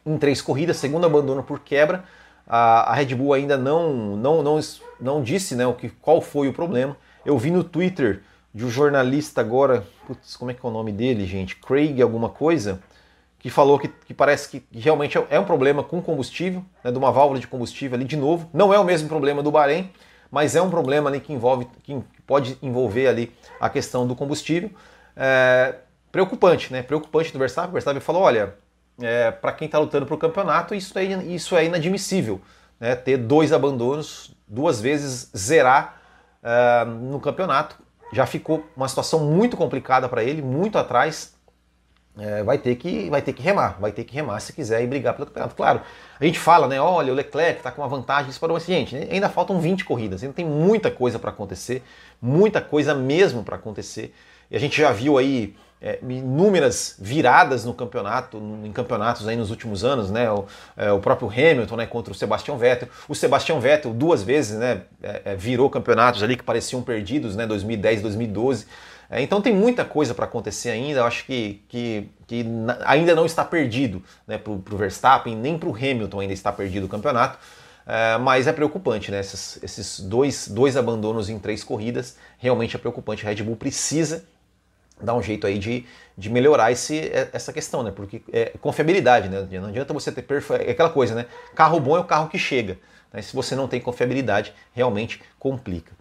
em 0.06 0.18
três 0.18 0.42
corridas, 0.42 0.78
segundo 0.78 1.06
abandono 1.06 1.44
por 1.44 1.60
quebra. 1.60 2.04
A, 2.48 2.94
Red 2.94 3.14
Bull 3.16 3.34
ainda 3.34 3.58
não, 3.58 4.16
não, 4.16 4.42
não, 4.42 4.60
não 5.00 5.22
disse 5.22 5.56
né, 5.56 5.66
o 5.66 5.74
que, 5.74 5.90
qual 5.90 6.22
foi 6.22 6.48
o 6.48 6.54
problema. 6.54 6.96
Eu 7.26 7.38
vi 7.38 7.52
no 7.52 7.64
Twitter 7.64 8.22
de 8.54 8.66
um 8.66 8.70
jornalista 8.70 9.42
agora, 9.42 9.86
putz, 10.08 10.36
como 10.36 10.52
é 10.52 10.54
que 10.54 10.66
é 10.66 10.70
o 10.70 10.72
nome 10.72 10.92
dele, 10.92 11.26
gente? 11.26 11.56
Craig 11.56 12.02
alguma 12.02 12.30
coisa, 12.30 12.82
que 13.42 13.50
falou 13.50 13.80
que, 13.80 13.88
que 13.88 14.14
parece 14.14 14.48
que 14.50 14.64
realmente 14.72 15.18
é 15.30 15.40
um 15.40 15.44
problema 15.44 15.84
com 15.84 16.02
combustível, 16.02 16.64
né, 16.84 16.92
de 16.92 16.98
uma 16.98 17.12
válvula 17.12 17.40
de 17.40 17.48
combustível 17.48 17.96
ali 17.96 18.06
de 18.06 18.16
novo. 18.16 18.50
Não 18.54 18.74
é 18.74 18.80
o 18.80 18.84
mesmo 18.84 19.10
problema 19.10 19.42
do 19.42 19.52
Bahrein, 19.52 19.92
mas 20.30 20.56
é 20.56 20.62
um 20.62 20.70
problema 20.70 21.10
ali 21.10 21.20
que 21.20 21.34
envolve, 21.34 21.68
que 21.84 22.00
pode 22.26 22.58
envolver 22.62 23.08
ali 23.08 23.36
a 23.60 23.70
questão 23.70 24.06
do 24.06 24.16
combustível. 24.16 24.70
É, 25.16 25.76
preocupante, 26.12 26.72
né? 26.72 26.84
Preocupante 26.84 27.34
do 27.34 27.40
Verstappen. 27.40 27.72
O 27.72 27.74
Verstappen 27.74 28.00
falou, 28.00 28.22
olha, 28.22 28.54
é, 29.02 29.32
para 29.32 29.52
quem 29.54 29.66
está 29.66 29.80
lutando 29.80 30.06
para 30.06 30.16
o 30.16 30.20
campeonato, 30.20 30.76
isso 30.76 30.98
é, 30.98 31.04
isso 31.04 31.58
é 31.58 31.66
inadmissível. 31.66 32.40
Né? 32.80 32.96
Ter 32.96 33.18
dois 33.18 33.52
abandonos, 33.52 34.36
duas 34.48 34.80
vezes 34.80 35.32
zerar 35.36 36.00
uh, 36.44 36.86
no 36.86 37.20
campeonato 37.20 37.76
já 38.14 38.26
ficou 38.26 38.66
uma 38.76 38.88
situação 38.88 39.22
muito 39.22 39.56
complicada 39.56 40.10
para 40.10 40.24
ele, 40.24 40.42
muito 40.42 40.78
atrás. 40.78 41.34
É, 42.18 42.44
vai 42.44 42.58
ter 42.58 42.76
que 42.76 43.10
vai 43.10 43.22
ter 43.22 43.32
que 43.32 43.42
remar, 43.42 43.78
vai 43.80 43.92
ter 43.92 44.04
que 44.04 44.14
remar 44.14 44.40
se 44.42 44.52
quiser 44.52 44.84
ir 44.84 44.88
brigar 44.88 45.14
pelo 45.14 45.28
campeonato. 45.28 45.56
Claro, 45.56 45.82
a 46.20 46.26
gente 46.26 46.38
fala, 46.38 46.68
né? 46.68 46.80
Olha, 46.80 47.14
o 47.14 47.16
Leclerc 47.16 47.60
está 47.60 47.72
com 47.72 47.82
uma 47.82 47.88
vantagem, 47.88 48.30
isso 48.30 48.40
para 48.40 48.60
gente, 48.60 48.96
ainda 48.96 49.30
faltam 49.30 49.62
20 49.62 49.86
corridas, 49.86 50.22
ainda 50.22 50.36
tem 50.36 50.46
muita 50.46 50.92
coisa 50.92 51.18
para 51.18 51.30
acontecer, 51.30 51.82
muita 52.22 52.60
coisa 52.60 52.94
mesmo 52.94 53.44
para 53.44 53.56
acontecer. 53.56 54.14
E 54.50 54.58
a 54.58 54.60
gente 54.60 54.78
já 54.78 54.92
viu 54.92 55.18
aí 55.18 55.56
é, 55.82 55.98
inúmeras 56.08 56.96
viradas 57.00 57.66
no 57.66 57.74
campeonato, 57.74 58.38
em 58.64 58.72
campeonatos 58.72 59.28
aí 59.28 59.36
nos 59.36 59.50
últimos 59.50 59.84
anos, 59.84 60.12
né? 60.12 60.30
O, 60.30 60.46
é, 60.78 60.92
o, 60.92 61.00
próprio 61.00 61.28
Hamilton, 61.28 61.76
né, 61.76 61.86
contra 61.88 62.14
o 62.14 62.16
Sebastian 62.16 62.56
Vettel. 62.56 62.88
O 63.10 63.16
Sebastian 63.16 63.60
Vettel 63.60 63.92
duas 63.92 64.22
vezes, 64.22 64.60
né, 64.60 64.82
é, 65.02 65.22
é 65.26 65.36
virou 65.36 65.70
campeonatos 65.70 66.22
ali 66.22 66.38
que 66.38 66.44
pareciam 66.44 66.84
perdidos, 66.84 67.36
né, 67.36 67.48
2010, 67.48 68.04
2012. 68.04 68.68
É, 69.12 69.22
então 69.22 69.42
tem 69.42 69.54
muita 69.54 69.84
coisa 69.84 70.14
para 70.16 70.24
acontecer 70.24 70.70
ainda. 70.70 71.02
Eu 71.02 71.06
acho 71.06 71.26
que, 71.26 71.62
que, 71.68 72.10
que 72.26 72.46
ainda 72.86 73.14
não 73.14 73.26
está 73.26 73.44
perdido, 73.44 74.02
né, 74.26 74.38
para 74.38 74.54
o 74.54 74.64
Verstappen 74.78 75.36
nem 75.36 75.58
para 75.58 75.68
o 75.68 75.76
Hamilton 75.76 76.22
ainda 76.22 76.34
está 76.34 76.50
perdido 76.50 76.86
o 76.86 76.90
campeonato. 76.90 77.38
É, 77.86 78.18
mas 78.18 78.48
é 78.48 78.54
preocupante, 78.54 79.12
né? 79.12 79.20
Esses, 79.20 79.62
esses 79.62 80.00
dois, 80.00 80.48
dois 80.48 80.78
abandonos 80.78 81.30
em 81.30 81.38
três 81.38 81.64
corridas 81.64 82.16
realmente 82.38 82.76
é 82.76 82.80
preocupante. 82.80 83.26
A 83.26 83.30
Red 83.30 83.44
Bull 83.44 83.58
precisa 83.58 84.24
dar 85.02 85.16
um 85.16 85.22
jeito 85.22 85.46
aí 85.46 85.58
de, 85.58 85.86
de 86.18 86.30
melhorar 86.30 86.72
esse, 86.72 87.00
é, 87.00 87.30
essa 87.34 87.52
questão, 87.52 87.84
né? 87.84 87.92
Porque 87.92 88.22
é 88.32 88.54
confiabilidade, 88.62 89.28
né? 89.28 89.46
Não 89.60 89.68
adianta 89.68 89.94
você 89.94 90.12
ter 90.12 90.22
perfe... 90.22 90.54
é 90.54 90.72
aquela 90.72 90.90
coisa, 90.90 91.16
né? 91.16 91.26
Carro 91.54 91.80
bom 91.82 91.98
é 91.98 92.00
o 92.00 92.06
carro 92.06 92.30
que 92.30 92.38
chega. 92.38 92.78
Né? 93.12 93.22
Se 93.22 93.36
você 93.36 93.56
não 93.56 93.68
tem 93.68 93.82
confiabilidade, 93.82 94.54
realmente 94.74 95.22
complica. 95.38 95.92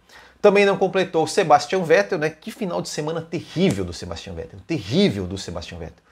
Também 0.41 0.65
não 0.65 0.75
completou 0.75 1.23
o 1.23 1.27
Sebastian 1.27 1.83
Vettel, 1.83 2.17
né? 2.17 2.29
Que 2.29 2.51
final 2.51 2.81
de 2.81 2.89
semana 2.89 3.21
terrível 3.21 3.85
do 3.85 3.93
Sebastian 3.93 4.33
Vettel, 4.33 4.59
terrível 4.65 5.27
do 5.27 5.37
Sebastian 5.37 5.77
Vettel. 5.77 6.03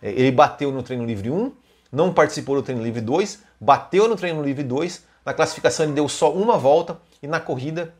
É, 0.00 0.10
ele 0.10 0.32
bateu 0.32 0.72
no 0.72 0.82
treino 0.82 1.04
livre 1.04 1.30
1, 1.30 1.52
não 1.92 2.12
participou 2.12 2.56
do 2.56 2.62
treino 2.62 2.82
livre 2.82 3.00
2, 3.00 3.42
bateu 3.60 4.08
no 4.08 4.16
treino 4.16 4.42
livre 4.42 4.64
2, 4.64 5.04
na 5.24 5.34
classificação 5.34 5.84
ele 5.86 5.94
deu 5.94 6.08
só 6.08 6.32
uma 6.32 6.56
volta 6.56 6.98
e 7.22 7.26
na 7.26 7.40
corrida 7.40 7.94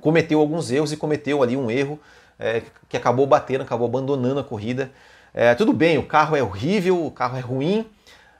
cometeu 0.00 0.40
alguns 0.40 0.70
erros 0.70 0.92
e 0.92 0.96
cometeu 0.96 1.42
ali 1.42 1.56
um 1.56 1.70
erro 1.70 1.98
é, 2.38 2.62
que 2.88 2.96
acabou 2.96 3.26
batendo, 3.26 3.62
acabou 3.62 3.86
abandonando 3.86 4.40
a 4.40 4.44
corrida. 4.44 4.90
É, 5.32 5.54
tudo 5.54 5.72
bem, 5.72 5.96
o 5.96 6.06
carro 6.06 6.36
é 6.36 6.42
horrível, 6.42 7.06
o 7.06 7.10
carro 7.10 7.36
é 7.36 7.40
ruim, 7.40 7.86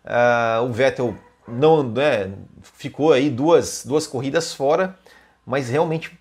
é, 0.04 0.60
o 0.60 0.72
Vettel 0.72 1.16
não 1.46 1.82
né, 1.82 2.32
ficou 2.62 3.12
aí 3.12 3.30
duas, 3.30 3.84
duas 3.84 4.06
corridas 4.06 4.52
fora, 4.52 4.96
mas 5.46 5.68
realmente 5.68 6.18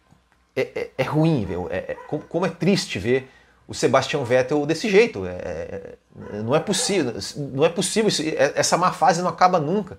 é, 0.55 0.61
é, 0.61 0.89
é 0.97 1.03
ruim, 1.03 1.45
viu? 1.45 1.67
É, 1.69 1.77
é 1.77 1.97
como 2.29 2.45
é 2.45 2.49
triste 2.49 2.99
ver 2.99 3.29
o 3.67 3.73
Sebastian 3.73 4.23
Vettel 4.23 4.65
desse 4.65 4.89
jeito. 4.89 5.23
não 6.43 6.55
é 6.55 6.59
possível, 6.59 7.13
não 7.53 7.65
é 7.65 7.69
possível, 7.69 8.11
essa 8.55 8.77
má 8.77 8.91
fase 8.91 9.21
não 9.21 9.29
acaba 9.29 9.59
nunca. 9.59 9.97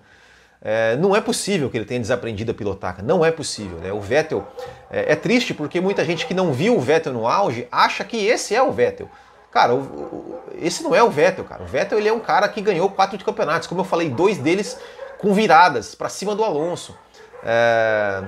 É, 0.67 0.95
não 0.95 1.15
é 1.15 1.21
possível 1.21 1.69
que 1.69 1.77
ele 1.77 1.85
tenha 1.85 1.99
desaprendido 1.99 2.49
a 2.49 2.53
pilotar, 2.53 3.03
não 3.03 3.23
é 3.23 3.31
possível. 3.31 3.77
Né? 3.77 3.93
O 3.93 4.01
Vettel 4.01 4.47
é, 4.89 5.11
é, 5.13 5.15
triste 5.15 5.53
porque 5.53 5.79
muita 5.79 6.03
gente 6.03 6.25
que 6.25 6.33
não 6.33 6.51
viu 6.51 6.75
o 6.75 6.81
Vettel 6.81 7.13
no 7.13 7.27
auge 7.27 7.67
acha 7.71 8.03
que 8.03 8.17
esse 8.25 8.55
é 8.55 8.63
o 8.63 8.71
Vettel. 8.71 9.07
Cara, 9.51 9.75
o, 9.75 9.79
o, 9.79 10.39
esse 10.59 10.81
não 10.81 10.95
é 10.95 11.03
o 11.03 11.09
Vettel, 11.11 11.45
cara. 11.45 11.61
O 11.61 11.67
Vettel 11.67 11.99
ele 11.99 12.09
é 12.09 12.13
um 12.13 12.19
cara 12.19 12.47
que 12.49 12.61
ganhou 12.61 12.89
quatro 12.89 13.23
campeonatos, 13.23 13.67
como 13.67 13.81
eu 13.81 13.85
falei, 13.85 14.09
dois 14.09 14.39
deles 14.39 14.75
com 15.19 15.35
viradas 15.35 15.93
para 15.93 16.09
cima 16.09 16.33
do 16.33 16.43
Alonso. 16.43 16.97
É, 17.45 18.23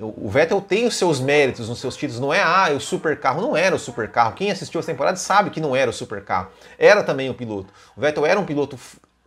o 0.00 0.28
Vettel 0.28 0.60
tem 0.60 0.86
os 0.86 0.94
seus 0.94 1.18
méritos 1.18 1.68
nos 1.68 1.80
seus 1.80 1.96
títulos, 1.96 2.20
não 2.20 2.32
é 2.32 2.42
ah, 2.42 2.70
o 2.76 2.80
super 2.80 3.18
carro, 3.18 3.40
não 3.40 3.56
era 3.56 3.74
o 3.74 3.78
super 3.78 4.08
carro. 4.10 4.34
Quem 4.34 4.50
assistiu 4.50 4.78
essa 4.78 4.92
temporada 4.92 5.16
sabe 5.16 5.50
que 5.50 5.60
não 5.60 5.74
era 5.74 5.90
o 5.90 5.94
super 5.94 6.22
carro. 6.22 6.48
Era 6.78 7.02
também 7.02 7.30
o 7.30 7.34
piloto. 7.34 7.72
O 7.96 8.00
Vettel 8.00 8.26
era 8.26 8.38
um 8.38 8.44
piloto 8.44 8.78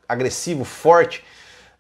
agressivo, 0.08 0.64
forte, 0.64 1.24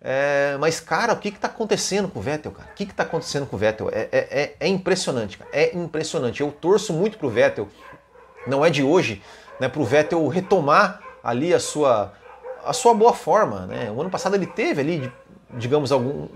é, 0.04 0.58
mas, 0.60 0.80
cara, 0.80 1.14
o 1.14 1.18
que 1.18 1.30
está 1.30 1.48
acontecendo 1.48 2.08
com 2.08 2.18
o 2.18 2.22
Vettel, 2.22 2.52
cara? 2.52 2.70
O 2.72 2.74
que 2.74 2.84
está 2.84 3.04
acontecendo 3.04 3.46
com 3.46 3.56
o 3.56 3.60
Vettel? 3.60 3.90
É, 3.94 4.10
é, 4.12 4.42
é, 4.42 4.56
é, 4.60 4.68
impressionante, 4.68 5.38
cara. 5.38 5.50
É 5.54 5.78
impressionante. 5.78 6.42
Eu 6.42 6.52
torço 6.52 6.92
muito 6.92 7.20
pro 7.20 7.30
Vettel, 7.30 7.68
não 8.48 8.66
é 8.66 8.72
de 8.72 8.82
hoje, 8.82 9.22
né, 9.60 9.70
pro 9.70 9.84
Vettel 9.84 10.28
retomar 10.28 11.00
ali 11.24 11.54
a 11.54 11.60
sua, 11.60 12.14
a 12.66 12.74
sua 12.74 12.96
boa 12.96 13.14
forma. 13.14 13.68
Né? 13.68 13.92
O 13.92 14.02
ano 14.02 14.10
passado 14.10 14.36
ele 14.36 14.48
teve 14.48 14.82
ali, 14.82 15.14
digamos, 15.52 15.92
algum, 15.92 16.28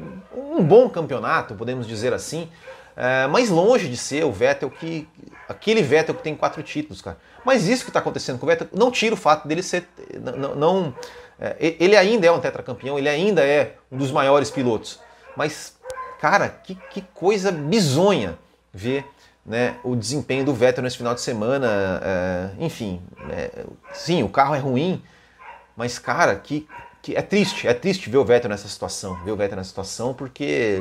um 0.56 0.64
bom 0.64 0.90
campeonato, 0.90 1.56
podemos 1.56 1.88
dizer 1.88 2.14
assim, 2.14 2.50
é, 2.96 3.28
mas 3.28 3.50
longe 3.50 3.90
de 3.90 3.98
ser 3.98 4.24
o 4.24 4.32
Vettel 4.32 4.70
que. 4.70 5.08
aquele 5.48 5.82
Vettel 5.82 6.16
que 6.16 6.24
tem 6.24 6.36
quatro 6.36 6.64
títulos, 6.64 7.02
cara. 7.02 7.18
Mas 7.44 7.68
isso 7.68 7.84
que 7.84 7.90
está 7.90 8.00
acontecendo 8.00 8.40
com 8.40 8.46
o 8.46 8.50
Vettel 8.50 8.68
não 8.74 8.90
tira 8.90 9.14
o 9.14 9.18
fato 9.18 9.48
dele 9.48 9.62
ser. 9.62 9.88
não, 10.20 10.56
não 10.56 10.96
é, 11.40 11.76
ele 11.80 11.98
ainda 11.98 12.26
é 12.26 12.32
um 12.32 12.40
tetracampeão, 12.40 12.98
ele 12.98 13.10
ainda 13.10 13.46
é 13.46 13.76
um 13.92 13.98
dos 13.98 14.12
maiores 14.12 14.50
pilotos. 14.50 15.00
Mas, 15.36 15.76
cara, 16.20 16.48
que, 16.50 16.76
que 16.90 17.02
coisa 17.14 17.52
bizonha 17.52 18.38
ver 18.74 19.06
né, 19.46 19.76
o 19.84 19.96
desempenho 19.96 20.44
do 20.44 20.54
Vettel 20.54 20.84
nesse 20.84 20.98
final 20.98 21.14
de 21.14 21.22
semana. 21.22 21.68
É, 22.04 22.50
enfim, 22.60 23.02
é, 23.30 23.66
sim, 23.94 24.24
o 24.24 24.30
carro 24.30 24.56
é 24.56 24.60
ruim, 24.60 25.04
mas, 25.76 26.00
cara, 26.00 26.36
que, 26.36 26.68
que 27.06 27.16
é 27.16 27.22
triste, 27.22 27.68
é 27.68 27.74
triste 27.76 28.10
ver 28.10 28.18
o 28.18 28.26
Vettel 28.26 28.50
nessa 28.50 28.68
situação, 28.68 29.14
ver 29.24 29.30
o 29.30 29.36
Vettel 29.36 29.58
nessa 29.58 29.70
situação, 29.70 30.12
porque 30.12 30.80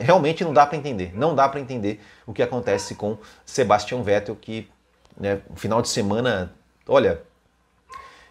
realmente 0.00 0.42
não 0.42 0.52
dá 0.52 0.66
para 0.66 0.76
entender, 0.76 1.16
não 1.16 1.32
dá 1.32 1.48
para 1.48 1.60
entender 1.60 2.00
o 2.26 2.32
que 2.32 2.42
acontece 2.42 2.96
com 2.96 3.16
Sebastian 3.44 4.02
Vettel, 4.02 4.34
que 4.34 4.68
né, 5.16 5.40
no 5.48 5.54
final 5.54 5.80
de 5.80 5.88
semana, 5.88 6.52
olha, 6.88 7.22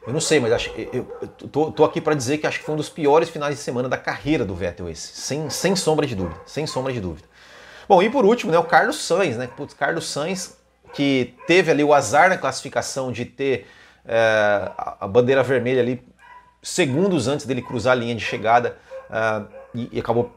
eu 0.05 0.11
não 0.11 0.19
sei, 0.19 0.37
mas 0.41 0.51
acho, 0.51 0.69
eu, 0.91 1.17
eu 1.21 1.47
tô, 1.47 1.71
tô 1.71 1.85
aqui 1.85 2.01
para 2.01 2.13
dizer 2.13 2.39
que 2.39 2.45
acho 2.45 2.59
que 2.59 2.65
foi 2.65 2.73
um 2.73 2.77
dos 2.77 2.89
piores 2.89 3.29
finais 3.29 3.55
de 3.55 3.61
semana 3.61 3.87
da 3.87 3.97
carreira 3.97 4.43
do 4.43 4.53
Vettel 4.53 4.89
esse, 4.89 5.15
sem, 5.15 5.49
sem 5.49 5.77
sombra 5.77 6.05
de 6.05 6.13
dúvida, 6.13 6.41
sem 6.45 6.67
sombra 6.67 6.91
de 6.91 6.99
dúvida. 6.99 7.25
Bom, 7.87 8.03
e 8.03 8.09
por 8.09 8.25
último, 8.25 8.51
né, 8.51 8.59
o 8.59 8.65
Carlos 8.65 9.01
Sainz, 9.01 9.37
né? 9.37 9.47
Putz, 9.47 9.73
Carlos 9.73 10.09
Sainz 10.09 10.57
que 10.93 11.35
teve 11.47 11.71
ali 11.71 11.85
o 11.85 11.93
azar 11.93 12.27
na 12.27 12.37
classificação 12.37 13.13
de 13.13 13.23
ter 13.23 13.65
é, 14.05 14.71
a 14.99 15.07
bandeira 15.07 15.41
vermelha 15.41 15.81
ali 15.81 16.03
segundos 16.65 17.27
antes 17.27 17.45
dele 17.45 17.61
cruzar 17.61 17.91
a 17.91 17.95
linha 17.95 18.15
de 18.15 18.23
chegada 18.25 18.75
é, 19.09 19.43
e, 19.75 19.89
e, 19.93 19.99
acabou 19.99 20.31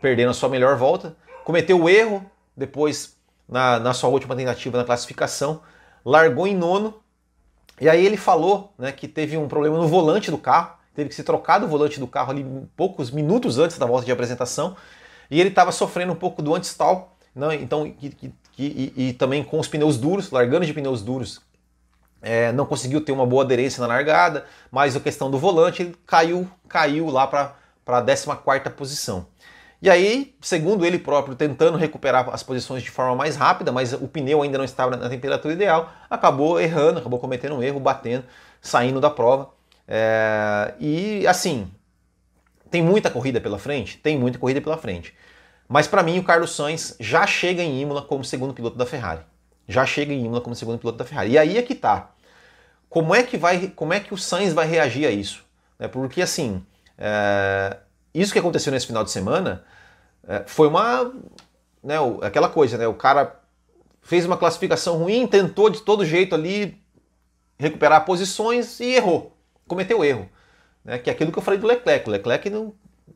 perdendo 0.00 0.30
a 0.30 0.34
sua 0.34 0.48
melhor 0.48 0.76
volta. 0.76 1.14
Cometeu 1.44 1.82
o 1.82 1.88
erro 1.88 2.24
depois 2.56 3.16
na, 3.46 3.78
na 3.78 3.92
sua 3.92 4.08
última 4.08 4.34
tentativa 4.34 4.78
na 4.78 4.84
classificação, 4.84 5.60
largou 6.02 6.46
em 6.46 6.56
nono 6.56 6.94
e 7.78 7.88
aí 7.88 8.06
ele 8.06 8.16
falou 8.16 8.72
né, 8.78 8.92
que 8.92 9.06
teve 9.06 9.36
um 9.36 9.46
problema 9.46 9.76
no 9.76 9.86
volante 9.86 10.30
do 10.30 10.38
carro, 10.38 10.74
teve 10.94 11.10
que 11.10 11.14
ser 11.14 11.24
trocado 11.24 11.66
o 11.66 11.68
volante 11.68 12.00
do 12.00 12.06
carro 12.06 12.30
ali 12.30 12.46
poucos 12.74 13.10
minutos 13.10 13.58
antes 13.58 13.76
da 13.76 13.84
volta 13.84 14.06
de 14.06 14.12
apresentação, 14.12 14.76
e 15.30 15.38
ele 15.38 15.50
estava 15.50 15.70
sofrendo 15.70 16.12
um 16.12 16.16
pouco 16.16 16.40
do 16.40 16.54
anti-stall, 16.54 17.14
né, 17.34 17.56
então 17.56 17.90
que, 17.90 18.32
e, 18.56 18.92
e 18.96 19.12
também 19.12 19.42
com 19.42 19.58
os 19.58 19.66
pneus 19.66 19.98
duros, 19.98 20.30
largando 20.30 20.64
de 20.64 20.72
pneus 20.72 21.02
duros, 21.02 21.40
é, 22.24 22.50
não 22.52 22.64
conseguiu 22.64 23.00
ter 23.00 23.12
uma 23.12 23.26
boa 23.26 23.44
aderência 23.44 23.80
na 23.80 23.86
largada, 23.86 24.46
mas 24.70 24.96
a 24.96 25.00
questão 25.00 25.30
do 25.30 25.38
volante 25.38 25.94
caiu, 26.06 26.48
caiu 26.68 27.10
lá 27.10 27.26
para 27.26 27.54
a 27.86 28.00
14 28.00 28.70
posição. 28.74 29.26
E 29.82 29.90
aí, 29.90 30.34
segundo 30.40 30.86
ele 30.86 30.98
próprio, 30.98 31.36
tentando 31.36 31.76
recuperar 31.76 32.30
as 32.32 32.42
posições 32.42 32.82
de 32.82 32.90
forma 32.90 33.14
mais 33.14 33.36
rápida, 33.36 33.70
mas 33.70 33.92
o 33.92 34.08
pneu 34.08 34.40
ainda 34.40 34.56
não 34.56 34.64
estava 34.64 34.96
na 34.96 35.10
temperatura 35.10 35.52
ideal, 35.52 35.92
acabou 36.08 36.58
errando, 36.58 36.98
acabou 36.98 37.18
cometendo 37.18 37.56
um 37.56 37.62
erro, 37.62 37.78
batendo, 37.78 38.24
saindo 38.62 38.98
da 38.98 39.10
prova. 39.10 39.50
É, 39.86 40.72
e 40.80 41.26
assim, 41.26 41.70
tem 42.70 42.82
muita 42.82 43.10
corrida 43.10 43.40
pela 43.42 43.58
frente? 43.58 43.98
Tem 43.98 44.18
muita 44.18 44.38
corrida 44.38 44.60
pela 44.62 44.78
frente. 44.78 45.14
Mas 45.68 45.86
para 45.86 46.02
mim 46.02 46.18
o 46.18 46.24
Carlos 46.24 46.56
Sainz 46.56 46.96
já 46.98 47.26
chega 47.26 47.62
em 47.62 47.82
Imola 47.82 48.00
como 48.00 48.24
segundo 48.24 48.54
piloto 48.54 48.78
da 48.78 48.86
Ferrari. 48.86 49.20
Já 49.68 49.84
chega 49.84 50.14
em 50.14 50.24
Imola 50.24 50.40
como 50.40 50.54
segundo 50.54 50.78
piloto 50.78 50.96
da 50.96 51.04
Ferrari. 51.04 51.32
E 51.32 51.38
aí 51.38 51.58
é 51.58 51.62
que 51.62 51.74
tá. 51.74 52.13
Como 52.94 53.12
é 53.12 53.24
que 53.24 53.36
vai, 53.36 53.66
como 53.74 53.92
é 53.92 53.98
que 53.98 54.14
o 54.14 54.16
Sainz 54.16 54.52
vai 54.52 54.68
reagir 54.68 55.04
a 55.04 55.10
isso? 55.10 55.44
É 55.80 55.88
porque 55.88 56.22
assim, 56.22 56.64
é, 56.96 57.78
isso 58.14 58.32
que 58.32 58.38
aconteceu 58.38 58.72
nesse 58.72 58.86
final 58.86 59.02
de 59.02 59.10
semana 59.10 59.64
é, 60.28 60.44
foi 60.46 60.68
uma. 60.68 61.12
Né, 61.82 61.96
aquela 62.22 62.48
coisa, 62.48 62.78
né? 62.78 62.86
O 62.86 62.94
cara 62.94 63.34
fez 64.00 64.24
uma 64.24 64.36
classificação 64.36 64.96
ruim, 64.96 65.26
tentou 65.26 65.68
de 65.70 65.80
todo 65.80 66.04
jeito 66.04 66.36
ali 66.36 66.80
recuperar 67.58 68.04
posições 68.04 68.78
e 68.78 68.92
errou. 68.92 69.36
Cometeu 69.66 70.04
erro. 70.04 70.30
Né, 70.84 70.96
que 70.98 71.10
é 71.10 71.12
aquilo 71.14 71.32
que 71.32 71.38
eu 71.38 71.42
falei 71.42 71.58
do 71.58 71.66
Leclerc. 71.66 72.08
O 72.08 72.12
Leclerc 72.12 72.48
não. 72.48 72.74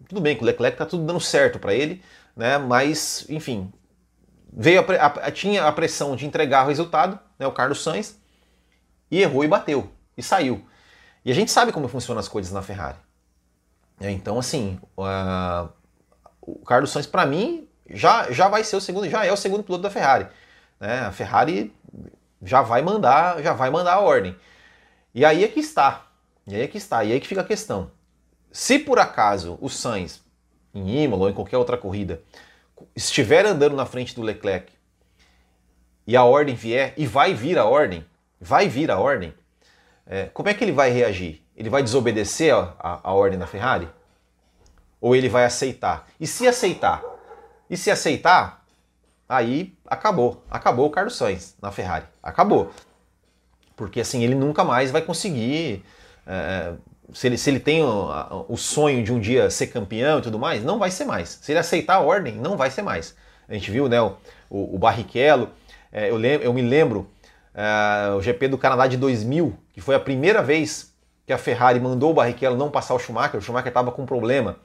Tudo 0.09 0.21
bem, 0.21 0.35
que 0.35 0.43
o 0.43 0.47
Leclerc 0.47 0.77
tá 0.77 0.87
tudo 0.87 1.05
dando 1.05 1.21
certo 1.21 1.61
para 1.61 1.73
ele, 1.73 2.03
né? 2.35 2.59
Mas, 2.59 3.25
enfim, 3.29 3.73
veio 4.53 4.81
a, 4.81 5.07
a, 5.07 5.31
tinha 5.31 5.69
a 5.69 5.71
pressão 5.71 6.17
de 6.17 6.27
entregar 6.27 6.65
o 6.65 6.69
resultado, 6.69 7.17
né? 7.39 7.47
O 7.47 7.53
Carlos 7.53 7.81
Sainz, 7.85 8.18
e 9.11 9.21
errou 9.21 9.45
e 9.45 9.49
bateu, 9.49 9.91
e 10.17 10.23
saiu. 10.23 10.65
E 11.25 11.31
a 11.31 11.35
gente 11.35 11.51
sabe 11.51 11.73
como 11.73 11.89
funcionam 11.89 12.21
as 12.21 12.29
coisas 12.29 12.53
na 12.53 12.63
Ferrari. 12.63 12.99
É, 14.01 14.11
então, 14.11 14.39
assim, 14.39 14.79
uh, 14.97 15.69
o 16.41 16.65
Carlos 16.65 16.91
Sainz, 16.91 17.07
para 17.07 17.27
mim, 17.27 17.69
já, 17.91 18.31
já 18.31 18.49
vai 18.49 18.63
ser 18.63 18.77
o 18.77 18.81
segundo, 18.81 19.09
já 19.09 19.25
é 19.25 19.33
o 19.33 19.37
segundo 19.37 19.63
piloto 19.63 19.83
da 19.83 19.91
Ferrari. 19.91 20.29
Né? 20.79 21.01
A 21.01 21.13
Ferrari 21.13 21.75
já 22.43 22.63
vai 22.63 22.83
mandar, 22.83 23.43
já 23.43 23.53
vai 23.53 23.71
mandar 23.71 23.95
a 23.95 24.01
ordem. 24.01 24.37
E 25.15 25.25
aí 25.25 25.45
é 25.45 25.49
que 25.49 25.61
está. 25.61 26.07
E 26.47 26.55
aí 26.55 26.63
é 26.63 26.69
que 26.69 26.79
está. 26.79 27.03
E 27.05 27.13
aí 27.13 27.21
que 27.21 27.27
fica 27.27 27.41
a 27.41 27.45
questão. 27.45 27.91
Se 28.53 28.79
por 28.79 28.99
acaso 28.99 29.59
o 29.61 29.69
Sainz, 29.69 30.23
em 30.75 31.03
Imola 31.03 31.25
ou 31.25 31.31
em 31.31 31.35
qualquer 31.35 31.59
outra 31.59 31.77
corrida, 31.77 32.23
estiver 32.95 33.45
andando 33.45 33.75
na 33.77 33.85
frente 33.85 34.15
do 34.15 34.23
Leclerc 34.23 34.73
e 36.07 36.17
a 36.17 36.25
ordem 36.25 36.55
vier, 36.55 36.95
e 36.97 37.07
vai 37.07 37.35
vir 37.35 37.59
a 37.59 37.67
ordem, 37.67 38.05
vai 38.41 38.69
vir 38.69 38.91
a 38.91 38.99
ordem, 38.99 39.35
é, 40.07 40.27
como 40.27 40.49
é 40.49 40.55
que 40.55 40.65
ele 40.65 40.73
vai 40.73 40.91
reagir? 40.91 41.43
Ele 41.57 41.69
vai 41.69 41.83
desobedecer 41.83 42.55
a, 42.55 42.75
a, 42.79 43.01
a 43.11 43.13
ordem 43.13 43.39
da 43.39 43.47
Ferrari? 43.47 43.89
Ou 45.01 45.15
ele 45.15 45.29
vai 45.29 45.45
aceitar? 45.45 46.09
E 46.19 46.27
se 46.27 46.47
aceitar? 46.47 47.03
E 47.69 47.77
se 47.77 47.91
aceitar, 47.91 48.65
aí 49.29 49.77
acabou. 49.87 50.43
Acabou 50.51 50.87
o 50.87 50.91
Carlos 50.91 51.17
Sainz 51.17 51.55
na 51.61 51.71
Ferrari. 51.71 52.07
Acabou. 52.23 52.71
Porque 53.77 54.01
assim, 54.01 54.25
ele 54.25 54.35
nunca 54.35 54.65
mais 54.65 54.91
vai 54.91 55.03
conseguir. 55.03 55.85
É, 56.27 56.73
se, 57.13 57.27
ele, 57.27 57.39
se 57.39 57.51
ele 57.51 57.61
tem 57.61 57.83
o, 57.83 58.47
o, 58.49 58.57
sonho 58.57 59.03
de 59.05 59.13
um 59.13 59.21
dia 59.21 59.51
ser 59.51 59.69
campeão 59.69 60.19
e 60.19 60.23
tudo 60.23 60.39
mais, 60.39 60.65
não 60.65 60.79
vai 60.79 60.91
ser 60.91 61.05
mais. 61.05 61.39
Se 61.43 61.53
ele 61.53 61.59
aceitar 61.59 61.97
a 61.97 62.01
ordem, 62.01 62.35
não 62.35 62.57
vai 62.57 62.71
ser 62.71 62.83
mais. 62.83 63.15
A 63.49 63.55
gente 63.55 63.71
viu 63.71 63.89
né, 63.89 64.01
o, 64.01 64.17
o, 64.51 64.75
o 64.75 64.79
Barrichello, 64.79 65.51
é, 65.93 66.11
eu, 66.11 66.17
lem, 66.17 66.41
eu 66.41 66.53
me 66.53 66.63
lembro 66.63 67.09
é, 67.55 68.13
o 68.13 68.21
GP 68.21 68.49
do 68.49 68.59
Canadá 68.59 68.87
de 68.87 68.97
2000, 68.97 69.57
que 69.73 69.81
foi 69.81 69.95
a 69.95 70.01
primeira 70.01 70.43
vez 70.43 70.93
que 71.27 71.33
a 71.33 71.39
Ferrari 71.39 71.79
mandou 71.81 72.11
o 72.11 72.15
Barrichello 72.15 72.57
não 72.57 72.71
passar 72.71 72.95
o 72.95 72.99
Schumacher, 72.99 73.39
o 73.39 73.43
Schumacher 73.43 73.69
estava 73.69 73.93
com 73.93 74.07
problema 74.07 74.57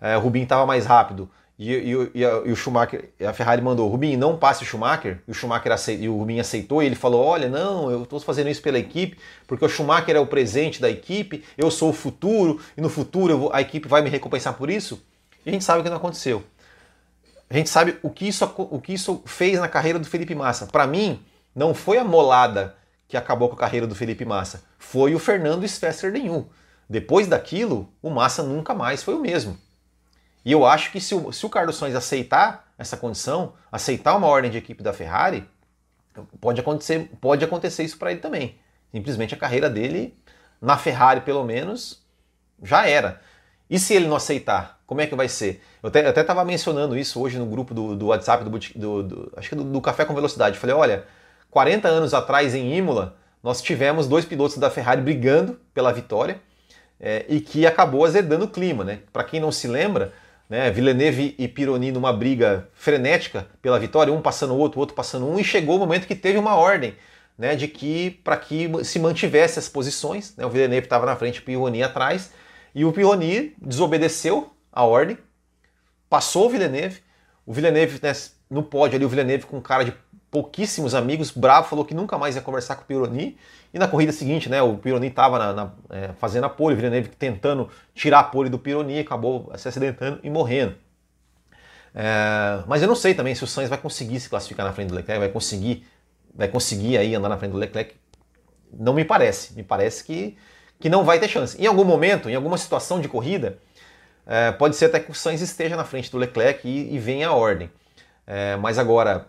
é, 0.00 0.16
o 0.16 0.20
Rubinho 0.20 0.44
estava 0.44 0.66
mais 0.66 0.86
rápido 0.86 1.28
e, 1.58 1.72
e, 1.72 2.10
e, 2.14 2.24
a, 2.24 2.42
e, 2.44 2.52
o 2.52 2.56
Schumacher, 2.56 3.10
a 3.26 3.32
Ferrari 3.32 3.62
mandou, 3.62 3.88
Rubinho, 3.88 4.18
não 4.18 4.36
passe 4.36 4.62
o 4.62 4.66
Schumacher, 4.66 5.22
e 5.26 5.30
o 5.30 5.34
Schumacher 5.34 5.72
aceitou, 5.72 6.04
e 6.04 6.08
o 6.08 6.18
Rubinho 6.18 6.40
aceitou, 6.40 6.82
e 6.82 6.86
ele 6.86 6.94
falou, 6.94 7.24
olha, 7.24 7.48
não, 7.48 7.90
eu 7.90 8.02
estou 8.02 8.20
fazendo 8.20 8.50
isso 8.50 8.60
pela 8.60 8.78
equipe, 8.78 9.16
porque 9.46 9.64
o 9.64 9.68
Schumacher 9.68 10.14
é 10.14 10.20
o 10.20 10.26
presente 10.26 10.82
da 10.82 10.90
equipe, 10.90 11.42
eu 11.56 11.70
sou 11.70 11.90
o 11.90 11.92
futuro, 11.94 12.60
e 12.76 12.80
no 12.82 12.90
futuro 12.90 13.38
vou, 13.38 13.52
a 13.54 13.62
equipe 13.62 13.88
vai 13.88 14.02
me 14.02 14.10
recompensar 14.10 14.52
por 14.52 14.68
isso. 14.68 15.02
E 15.46 15.48
a 15.48 15.52
gente 15.52 15.64
sabe 15.64 15.80
o 15.80 15.82
que 15.82 15.88
não 15.88 15.96
aconteceu. 15.96 16.44
A 17.48 17.54
gente 17.54 17.70
sabe 17.70 17.96
o 18.02 18.10
que 18.10 18.28
isso, 18.28 18.44
o 18.58 18.78
que 18.78 18.92
isso 18.92 19.22
fez 19.24 19.58
na 19.58 19.68
carreira 19.68 19.98
do 19.98 20.06
Felipe 20.06 20.34
Massa. 20.34 20.66
Para 20.66 20.86
mim, 20.86 21.22
não 21.56 21.74
foi 21.74 21.96
a 21.96 22.04
molada 22.04 22.76
que 23.08 23.16
acabou 23.16 23.48
com 23.48 23.54
a 23.54 23.58
carreira 23.58 23.86
do 23.86 23.94
Felipe 23.94 24.24
Massa, 24.24 24.62
foi 24.78 25.14
o 25.14 25.18
Fernando 25.18 25.66
Svester 25.66 26.12
nenhum. 26.12 26.46
Depois 26.88 27.26
daquilo, 27.26 27.92
o 28.02 28.10
Massa 28.10 28.42
nunca 28.42 28.74
mais 28.74 29.02
foi 29.02 29.14
o 29.14 29.20
mesmo. 29.20 29.56
E 30.44 30.52
eu 30.52 30.66
acho 30.66 30.92
que 30.92 31.00
se 31.00 31.14
o, 31.14 31.32
se 31.32 31.44
o 31.46 31.50
Carlos 31.50 31.76
Sainz 31.76 31.96
aceitar 31.96 32.72
essa 32.78 32.96
condição, 32.96 33.54
aceitar 33.72 34.14
uma 34.14 34.26
ordem 34.26 34.50
de 34.50 34.58
equipe 34.58 34.82
da 34.82 34.92
Ferrari, 34.92 35.48
pode 36.40 36.60
acontecer, 36.60 37.10
pode 37.20 37.44
acontecer 37.44 37.82
isso 37.82 37.98
para 37.98 38.12
ele 38.12 38.20
também. 38.20 38.58
Simplesmente 38.92 39.34
a 39.34 39.38
carreira 39.38 39.68
dele, 39.68 40.16
na 40.60 40.76
Ferrari 40.76 41.22
pelo 41.22 41.42
menos, 41.42 42.04
já 42.62 42.86
era. 42.86 43.20
E 43.68 43.78
se 43.78 43.94
ele 43.94 44.06
não 44.06 44.16
aceitar, 44.16 44.80
como 44.86 45.00
é 45.00 45.06
que 45.06 45.16
vai 45.16 45.28
ser? 45.28 45.62
Eu 45.82 45.88
até 45.88 46.20
estava 46.20 46.44
mencionando 46.44 46.96
isso 46.96 47.20
hoje 47.20 47.38
no 47.38 47.46
grupo 47.46 47.74
do, 47.74 47.96
do 47.96 48.06
WhatsApp, 48.06 48.44
do, 48.44 48.50
do, 48.50 49.02
do 49.02 49.32
acho 49.36 49.48
que 49.48 49.56
do, 49.56 49.64
do, 49.64 49.80
Café 49.80 50.04
com 50.04 50.14
Velocidade. 50.14 50.58
Falei, 50.58 50.76
olha, 50.76 51.04
40 51.50 51.88
anos 51.88 52.14
atrás 52.14 52.54
em 52.54 52.76
Imola, 52.76 53.16
nós 53.42 53.62
tivemos 53.62 54.06
dois 54.06 54.24
pilotos 54.24 54.58
da 54.58 54.70
Ferrari 54.70 55.00
brigando 55.00 55.58
pela 55.72 55.92
vitória 55.92 56.40
é, 57.00 57.24
e 57.28 57.40
que 57.40 57.66
acabou 57.66 58.04
azedando 58.04 58.44
o 58.44 58.48
clima. 58.48 58.84
Né? 58.84 59.00
Para 59.12 59.24
quem 59.24 59.40
não 59.40 59.52
se 59.52 59.68
lembra, 59.68 60.12
né? 60.48 60.70
Villeneuve 60.70 61.34
e 61.38 61.48
Pironi 61.48 61.90
numa 61.90 62.12
briga 62.12 62.68
frenética 62.72 63.46
pela 63.60 63.78
vitória, 63.78 64.12
um 64.12 64.22
passando 64.22 64.54
o 64.54 64.58
outro, 64.58 64.78
o 64.78 64.80
outro 64.80 64.94
passando 64.94 65.28
um, 65.28 65.38
e 65.38 65.44
chegou 65.44 65.76
o 65.76 65.78
momento 65.78 66.06
que 66.06 66.14
teve 66.14 66.38
uma 66.38 66.54
ordem 66.54 66.94
né, 67.36 67.54
de 67.54 67.68
que 67.68 68.10
para 68.24 68.36
que 68.36 68.70
se 68.84 68.98
mantivesse 68.98 69.58
as 69.58 69.68
posições, 69.68 70.34
né, 70.36 70.46
o 70.46 70.50
Villeneuve 70.50 70.86
estava 70.86 71.04
na 71.04 71.16
frente, 71.16 71.40
o 71.40 71.42
Pironi 71.42 71.82
atrás, 71.82 72.32
e 72.74 72.84
o 72.84 72.92
Pironi 72.92 73.54
desobedeceu 73.60 74.52
a 74.72 74.84
ordem, 74.84 75.18
passou 76.08 76.46
o 76.46 76.50
Villeneuve, 76.50 77.00
o 77.44 77.52
Villeneuve 77.52 77.98
né, 78.02 78.12
no 78.48 78.62
pódio 78.62 78.96
ali, 78.96 79.04
o 79.04 79.08
Villeneuve 79.08 79.46
com 79.46 79.60
cara 79.60 79.84
de 79.84 79.92
pouquíssimos 80.30 80.94
amigos, 80.94 81.30
bravo, 81.30 81.68
falou 81.68 81.84
que 81.84 81.94
nunca 81.94 82.18
mais 82.18 82.36
ia 82.36 82.42
conversar 82.42 82.76
com 82.76 82.82
o 82.82 82.86
Pironi. 82.86 83.36
E 83.72 83.78
na 83.78 83.88
corrida 83.88 84.12
seguinte, 84.12 84.48
né, 84.48 84.62
o 84.62 84.76
Pironi 84.76 85.08
estava 85.08 85.74
é, 85.90 86.08
fazendo 86.18 86.44
a 86.44 86.48
pole, 86.48 86.74
Villeneuve 86.74 87.08
tentando 87.10 87.68
tirar 87.94 88.20
a 88.20 88.24
pole 88.24 88.48
do 88.48 88.58
Pironi, 88.58 88.98
acabou 88.98 89.52
se 89.56 89.68
acidentando 89.68 90.20
e 90.22 90.30
morrendo. 90.30 90.74
É, 91.94 92.62
mas 92.66 92.82
eu 92.82 92.88
não 92.88 92.94
sei 92.94 93.14
também 93.14 93.34
se 93.34 93.42
o 93.42 93.46
Sainz 93.46 93.70
vai 93.70 93.78
conseguir 93.78 94.20
se 94.20 94.28
classificar 94.28 94.66
na 94.66 94.72
frente 94.72 94.88
do 94.88 94.94
Leclerc, 94.94 95.18
vai 95.18 95.30
conseguir, 95.30 95.86
vai 96.34 96.46
conseguir 96.46 96.98
aí 96.98 97.14
andar 97.14 97.30
na 97.30 97.38
frente 97.38 97.52
do 97.52 97.58
Leclerc. 97.58 97.94
Não 98.70 98.92
me 98.92 99.04
parece. 99.04 99.54
Me 99.54 99.62
parece 99.62 100.04
que, 100.04 100.36
que 100.78 100.90
não 100.90 101.04
vai 101.04 101.18
ter 101.18 101.28
chance. 101.28 101.60
Em 101.60 101.66
algum 101.66 101.84
momento, 101.84 102.28
em 102.28 102.34
alguma 102.34 102.58
situação 102.58 103.00
de 103.00 103.08
corrida, 103.08 103.58
é, 104.26 104.52
pode 104.52 104.76
ser 104.76 104.86
até 104.86 105.00
que 105.00 105.10
o 105.10 105.14
Sainz 105.14 105.40
esteja 105.40 105.74
na 105.74 105.84
frente 105.84 106.10
do 106.10 106.18
Leclerc 106.18 106.68
e, 106.68 106.94
e 106.94 106.98
venha 106.98 107.28
a 107.28 107.32
ordem. 107.32 107.70
É, 108.26 108.56
mas 108.56 108.76
agora, 108.76 109.28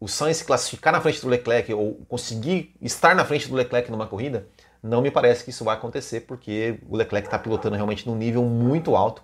o 0.00 0.08
Sainz 0.08 0.38
se 0.38 0.44
classificar 0.44 0.92
na 0.92 1.00
frente 1.00 1.20
do 1.20 1.28
Leclerc 1.28 1.72
ou 1.74 1.94
conseguir 2.08 2.74
estar 2.80 3.14
na 3.14 3.24
frente 3.24 3.46
do 3.48 3.54
Leclerc 3.54 3.90
numa 3.90 4.06
corrida, 4.06 4.48
não 4.82 5.02
me 5.02 5.10
parece 5.10 5.44
que 5.44 5.50
isso 5.50 5.62
vai 5.62 5.76
acontecer, 5.76 6.22
porque 6.22 6.80
o 6.88 6.96
Leclerc 6.96 7.28
está 7.28 7.38
pilotando 7.38 7.76
realmente 7.76 8.08
num 8.08 8.16
nível 8.16 8.42
muito 8.42 8.96
alto 8.96 9.22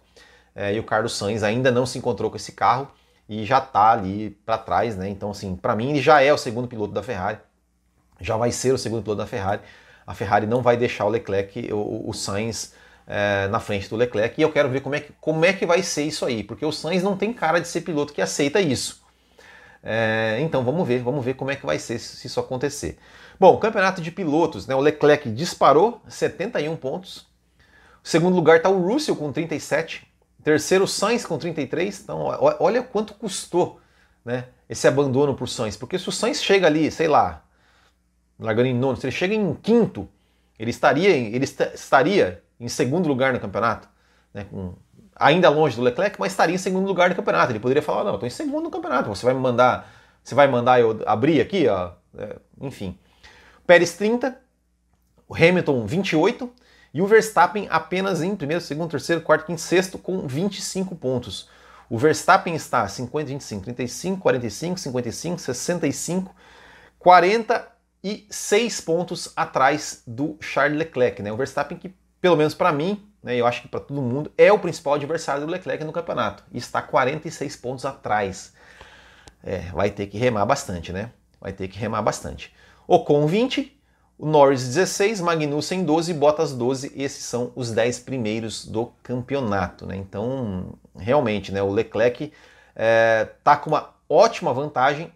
é, 0.55 0.75
e 0.75 0.79
o 0.79 0.85
Carlos 0.85 1.17
Sainz 1.17 1.43
ainda 1.43 1.71
não 1.71 1.87
se 1.87 1.97
encontrou 1.97 2.31
com 2.31 2.37
esse 2.37 2.53
carro 2.53 2.89
e 3.27 3.45
já 3.45 3.59
está 3.59 3.91
ali 3.91 4.31
para 4.45 4.59
trás, 4.59 4.97
né? 4.97 5.09
Então, 5.09 5.31
assim, 5.31 5.57
para 5.57 5.75
mim 5.75 5.91
ele 5.91 6.03
já 6.03 6.21
é 6.21 6.33
o 6.33 6.37
segundo 6.37 6.69
piloto 6.69 6.93
da 6.93 7.03
Ferrari, 7.03 7.39
já 8.21 8.37
vai 8.37 8.53
ser 8.53 8.73
o 8.73 8.79
segundo 8.79 9.03
piloto 9.03 9.19
da 9.19 9.27
Ferrari. 9.27 9.63
A 10.07 10.15
Ferrari 10.15 10.47
não 10.47 10.61
vai 10.61 10.77
deixar 10.77 11.07
o 11.07 11.09
Leclerc, 11.09 11.73
o, 11.73 12.09
o 12.09 12.13
Sainz 12.13 12.75
é, 13.07 13.49
na 13.49 13.61
frente 13.61 13.89
do 13.89 13.97
Leclerc 13.97 14.39
e 14.39 14.43
eu 14.43 14.53
quero 14.53 14.69
ver 14.69 14.81
como 14.81 14.95
é, 14.95 15.01
que, 15.01 15.13
como 15.21 15.45
é 15.45 15.53
que 15.55 15.65
vai 15.65 15.83
ser 15.83 16.03
isso 16.03 16.27
aí, 16.27 16.45
porque 16.45 16.67
o 16.67 16.73
Sainz 16.73 17.03
não 17.03 17.17
tem 17.17 17.33
cara 17.33 17.61
de 17.61 17.67
ser 17.67 17.81
piloto 17.81 18.13
que 18.13 18.21
aceita 18.21 18.61
isso. 18.61 19.06
É, 19.89 20.39
então 20.41 20.65
vamos 20.65 20.87
ver, 20.87 21.01
vamos 21.01 21.25
ver 21.25 21.35
como 21.35 21.49
é 21.49 21.55
que 21.55 21.65
vai 21.65 21.79
ser 21.79 22.01
se 22.01 22.27
isso 22.27 22.41
acontecer. 22.41 22.99
Bom, 23.39 23.57
campeonato 23.57 24.03
de 24.03 24.11
pilotos, 24.11 24.67
né? 24.67 24.75
O 24.75 24.81
Leclerc 24.81 25.31
disparou 25.31 26.03
71 26.09 26.75
pontos. 26.75 27.29
O 28.03 28.09
segundo 28.09 28.35
lugar 28.35 28.57
está 28.57 28.69
o 28.69 28.85
Russell 28.85 29.15
com 29.15 29.31
37. 29.31 30.05
Terceiro, 30.43 30.89
Sainz 30.89 31.25
com 31.25 31.39
33. 31.39 32.01
Então, 32.01 32.25
olha 32.59 32.83
quanto 32.83 33.15
custou 33.15 33.81
né, 34.25 34.47
esse 34.69 34.89
abandono 34.89 35.37
por 35.37 35.49
Sainz. 35.49 35.77
Porque 35.77 35.97
se 36.01 36.09
o 36.09 36.13
Sainz 36.13 36.43
chega 36.43 36.67
ali, 36.67 36.91
sei 36.91 37.07
lá, 37.07 37.45
largando 38.41 38.69
em 38.69 38.75
nono, 38.75 38.97
se 38.97 39.07
ele 39.07 39.13
chega 39.13 39.35
em 39.35 39.55
quinto, 39.55 40.09
ele 40.59 40.71
estaria, 40.71 41.11
ele 41.11 41.45
estaria 41.45 42.43
em 42.59 42.69
segundo 42.69 43.07
lugar 43.09 43.33
no 43.33 43.39
campeonato, 43.39 43.89
né, 44.35 44.47
com 44.51 44.75
ainda 45.19 45.49
longe 45.49 45.77
do 45.77 45.83
Leclerc, 45.83 46.19
mas 46.21 46.33
estaria 46.33 46.55
em 46.55 46.59
segundo 46.59 46.87
lugar 46.87 47.09
no 47.09 47.17
campeonato. 47.17 47.53
Ele 47.53 47.61
poderia 47.61 47.83
falar: 47.83 48.05
não, 48.05 48.15
estou 48.15 48.27
em 48.27 48.31
segundo 48.31 48.65
no 48.65 48.71
campeonato, 48.71 49.09
você 49.09 49.25
vai 49.25 49.35
me 49.35 49.41
mandar 49.41 49.91
Você 50.23 50.35
vai 50.35 50.47
mandar 50.47 50.81
eu 50.81 51.01
abrir 51.07 51.41
aqui, 51.41 51.67
ó, 51.69 51.93
é, 52.19 52.37
enfim. 52.61 52.99
Pérez 53.67 53.95
30, 53.95 54.39
o 55.29 55.35
Hamilton 55.35 55.87
28 55.87 56.51
e 56.95 57.03
o 57.03 57.07
Verstappen 57.07 57.67
apenas 57.71 58.23
em 58.23 58.35
primeiro, 58.35 58.63
segundo, 58.63 58.91
terceiro, 58.91 59.21
quarto, 59.21 59.47
quinto, 59.47 59.61
sexto 59.61 59.99
com 59.99 60.27
25 60.27 60.95
pontos. 60.97 61.49
O 61.89 61.99
Verstappen 61.99 62.55
está 62.55 62.89
50, 62.89 63.29
25, 63.29 63.65
35, 63.65 64.21
45, 64.21 64.81
55, 64.81 65.39
65, 65.41 66.35
46 66.99 68.81
pontos 68.81 69.33
atrás 69.37 70.03
do 70.07 70.37
Charles 70.41 70.79
Leclerc, 70.79 71.23
né? 71.23 71.31
O 71.31 71.37
Verstappen 71.37 71.79
que, 71.79 71.95
pelo 72.21 72.37
menos 72.37 72.55
para 72.55 72.73
mim, 72.73 73.07
né, 73.27 73.35
eu 73.35 73.45
acho 73.45 73.63
que 73.63 73.67
para 73.67 73.81
todo 73.81 74.01
mundo, 74.01 74.31
é 74.39 74.53
o 74.53 74.59
principal 74.61 74.95
adversário 74.95 75.45
do 75.45 75.51
Leclerc 75.51 75.83
no 75.83 75.91
campeonato. 75.91 76.45
E 76.53 76.59
está 76.59 76.81
46 76.81 77.57
pontos 77.57 77.85
atrás. 77.85 78.53
É, 79.43 79.59
vai 79.73 79.91
ter 79.91 80.07
que 80.07 80.17
remar 80.17 80.47
bastante, 80.47 80.93
né? 80.93 81.11
Vai 81.41 81.53
ter 81.53 81.67
que 81.67 81.77
remar 81.77 82.03
bastante. 82.03 82.55
Ocon 82.87 83.27
20, 83.27 83.77
o 84.17 84.27
Norris 84.27 84.63
16, 84.63 85.21
Magnussen 85.23 85.83
12, 85.83 86.15
Bottas 86.15 86.53
12, 86.53 86.93
esses 86.95 87.25
são 87.25 87.51
os 87.57 87.73
10 87.73 87.99
primeiros 87.99 88.65
do 88.65 88.93
campeonato. 89.03 89.85
Né? 89.87 89.97
Então, 89.97 90.75
realmente, 90.97 91.51
né, 91.51 91.61
o 91.61 91.73
Leclerc 91.73 92.33
é, 92.77 93.29
tá 93.43 93.57
com 93.57 93.71
uma 93.71 93.93
ótima 94.09 94.55
vantagem 94.55 95.13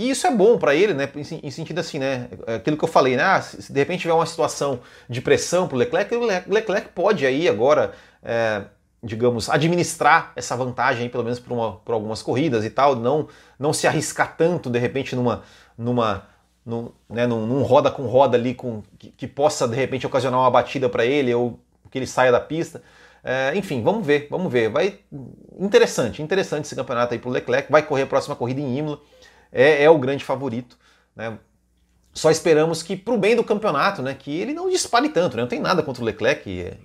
e 0.00 0.08
isso 0.08 0.26
é 0.26 0.30
bom 0.30 0.56
para 0.56 0.74
ele, 0.74 0.94
né? 0.94 1.06
Em, 1.14 1.50
sentido 1.50 1.78
assim, 1.78 1.98
né? 1.98 2.28
É 2.46 2.54
aquilo 2.54 2.74
que 2.74 2.84
eu 2.84 2.88
falei, 2.88 3.18
né? 3.18 3.22
Ah, 3.22 3.42
se 3.42 3.70
de 3.70 3.78
repente 3.78 4.00
tiver 4.00 4.14
uma 4.14 4.24
situação 4.24 4.80
de 5.06 5.20
pressão 5.20 5.68
para 5.68 5.74
o 5.74 5.78
Leclerc, 5.78 6.14
o 6.14 6.24
Leclerc 6.24 6.88
pode 6.94 7.26
aí 7.26 7.46
agora, 7.46 7.92
é, 8.22 8.62
digamos, 9.02 9.50
administrar 9.50 10.32
essa 10.34 10.56
vantagem 10.56 11.02
aí, 11.02 11.08
pelo 11.10 11.22
menos 11.22 11.38
por, 11.38 11.52
uma, 11.52 11.76
por 11.76 11.92
algumas 11.92 12.22
corridas 12.22 12.64
e 12.64 12.70
tal, 12.70 12.96
não, 12.96 13.28
não 13.58 13.74
se 13.74 13.86
arriscar 13.86 14.36
tanto 14.38 14.70
de 14.70 14.78
repente 14.78 15.14
numa, 15.14 15.42
numa 15.76 16.26
num, 16.64 16.90
né, 17.06 17.26
num, 17.26 17.46
num, 17.46 17.62
roda 17.62 17.90
com 17.90 18.06
roda 18.06 18.38
ali 18.38 18.54
com, 18.54 18.82
que, 18.98 19.10
que, 19.10 19.26
possa 19.26 19.68
de 19.68 19.76
repente 19.76 20.06
ocasionar 20.06 20.40
uma 20.40 20.50
batida 20.50 20.88
para 20.88 21.04
ele 21.04 21.34
ou 21.34 21.60
que 21.90 21.98
ele 21.98 22.06
saia 22.06 22.32
da 22.32 22.40
pista. 22.40 22.82
É, 23.22 23.52
enfim, 23.54 23.82
vamos 23.82 24.06
ver, 24.06 24.28
vamos 24.30 24.50
ver. 24.50 24.70
Vai 24.70 25.00
interessante, 25.58 26.22
interessante 26.22 26.64
esse 26.64 26.74
campeonato 26.74 27.12
aí 27.12 27.20
pro 27.20 27.28
Leclerc. 27.28 27.70
Vai 27.70 27.82
correr 27.82 28.04
a 28.04 28.06
próxima 28.06 28.34
corrida 28.34 28.62
em 28.62 28.78
Imola. 28.78 28.98
É, 29.52 29.84
é 29.84 29.90
o 29.90 29.98
grande 29.98 30.24
favorito. 30.24 30.78
Né? 31.14 31.38
Só 32.12 32.30
esperamos 32.30 32.82
que 32.82 32.96
pro 32.96 33.16
bem 33.16 33.36
do 33.36 33.44
campeonato, 33.44 34.02
né, 34.02 34.14
que 34.14 34.30
ele 34.30 34.52
não 34.52 34.68
dispare 34.68 35.08
tanto. 35.08 35.36
Né? 35.36 35.42
Não 35.42 35.48
tem 35.48 35.60
nada 35.60 35.82
contra 35.82 36.02
o 36.02 36.06
Leclerc. 36.06 36.60
É, 36.60 36.76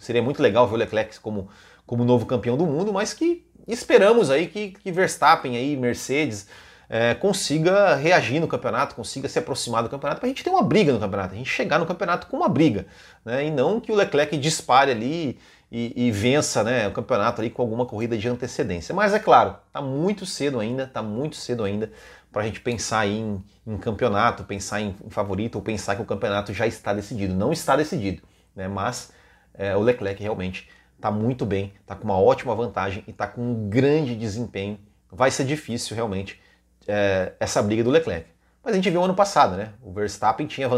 seria 0.00 0.22
muito 0.22 0.42
legal 0.42 0.66
ver 0.66 0.74
o 0.74 0.78
Leclerc 0.78 1.18
como 1.20 1.48
como 1.86 2.04
novo 2.04 2.24
campeão 2.26 2.56
do 2.56 2.66
mundo, 2.66 2.92
mas 2.92 3.12
que 3.12 3.44
esperamos 3.68 4.30
aí 4.30 4.46
que, 4.46 4.70
que 4.70 4.90
Verstappen 4.90 5.56
aí, 5.56 5.76
Mercedes 5.76 6.46
é, 6.88 7.14
consiga 7.14 7.94
reagir 7.94 8.40
no 8.40 8.48
campeonato, 8.48 8.94
consiga 8.94 9.28
se 9.28 9.38
aproximar 9.38 9.82
do 9.82 9.88
campeonato, 9.88 10.20
para 10.20 10.26
a 10.26 10.28
gente 10.28 10.42
ter 10.42 10.50
uma 10.50 10.62
briga 10.62 10.92
no 10.92 11.00
campeonato, 11.00 11.34
a 11.34 11.36
gente 11.36 11.50
chegar 11.50 11.78
no 11.78 11.86
campeonato 11.86 12.26
com 12.26 12.36
uma 12.36 12.48
briga, 12.48 12.86
né? 13.24 13.46
e 13.46 13.50
não 13.50 13.80
que 13.80 13.92
o 13.92 13.94
Leclerc 13.94 14.36
dispare 14.38 14.90
ali 14.90 15.38
e, 15.74 16.08
e, 16.08 16.10
vença 16.10 16.62
né, 16.62 16.86
o 16.86 16.92
campeonato 16.92 17.40
ali 17.40 17.48
com 17.48 17.62
alguma 17.62 17.86
corrida 17.86 18.18
de 18.18 18.28
antecedência. 18.28 18.94
Mas 18.94 19.14
é 19.14 19.18
claro, 19.18 19.56
está 19.66 19.80
muito 19.80 20.26
cedo 20.26 20.60
ainda, 20.60 20.82
está 20.82 21.02
muito 21.02 21.34
cedo 21.34 21.64
ainda 21.64 21.90
para 22.30 22.42
a 22.42 22.44
gente 22.44 22.60
pensar 22.60 23.06
em, 23.06 23.42
em, 23.66 23.78
campeonato, 23.78 24.44
pensar 24.44 24.82
em, 24.82 24.94
em, 25.02 25.08
favorito 25.08 25.54
ou 25.54 25.62
pensar 25.62 25.96
que 25.96 26.02
o 26.02 26.04
campeonato 26.04 26.52
já 26.52 26.66
está 26.66 26.92
decidido. 26.92 27.32
Não 27.34 27.54
está 27.54 27.74
decidido, 27.74 28.22
né? 28.54 28.68
mas 28.68 29.14
é, 29.54 29.74
o 29.74 29.80
Leclerc 29.80 30.22
realmente 30.22 30.68
está 30.94 31.10
muito 31.10 31.46
bem, 31.46 31.72
está 31.80 31.96
com 31.96 32.04
uma 32.04 32.20
ótima 32.20 32.54
vantagem 32.54 33.02
e 33.06 33.10
está 33.10 33.26
com 33.26 33.40
um 33.40 33.70
grande 33.70 34.14
desempenho. 34.14 34.78
Vai 35.10 35.30
ser 35.30 35.46
difícil 35.46 35.96
realmente 35.96 36.38
é, 36.86 37.32
essa 37.40 37.62
briga 37.62 37.82
do 37.82 37.88
Leclerc. 37.88 38.26
Mas 38.62 38.74
a 38.74 38.76
gente 38.76 38.90
viu 38.90 39.02
ano 39.02 39.14
passado, 39.14 39.56
né? 39.56 39.72
O 39.82 39.90
Verstappen 39.90 40.46
tinha 40.46 40.68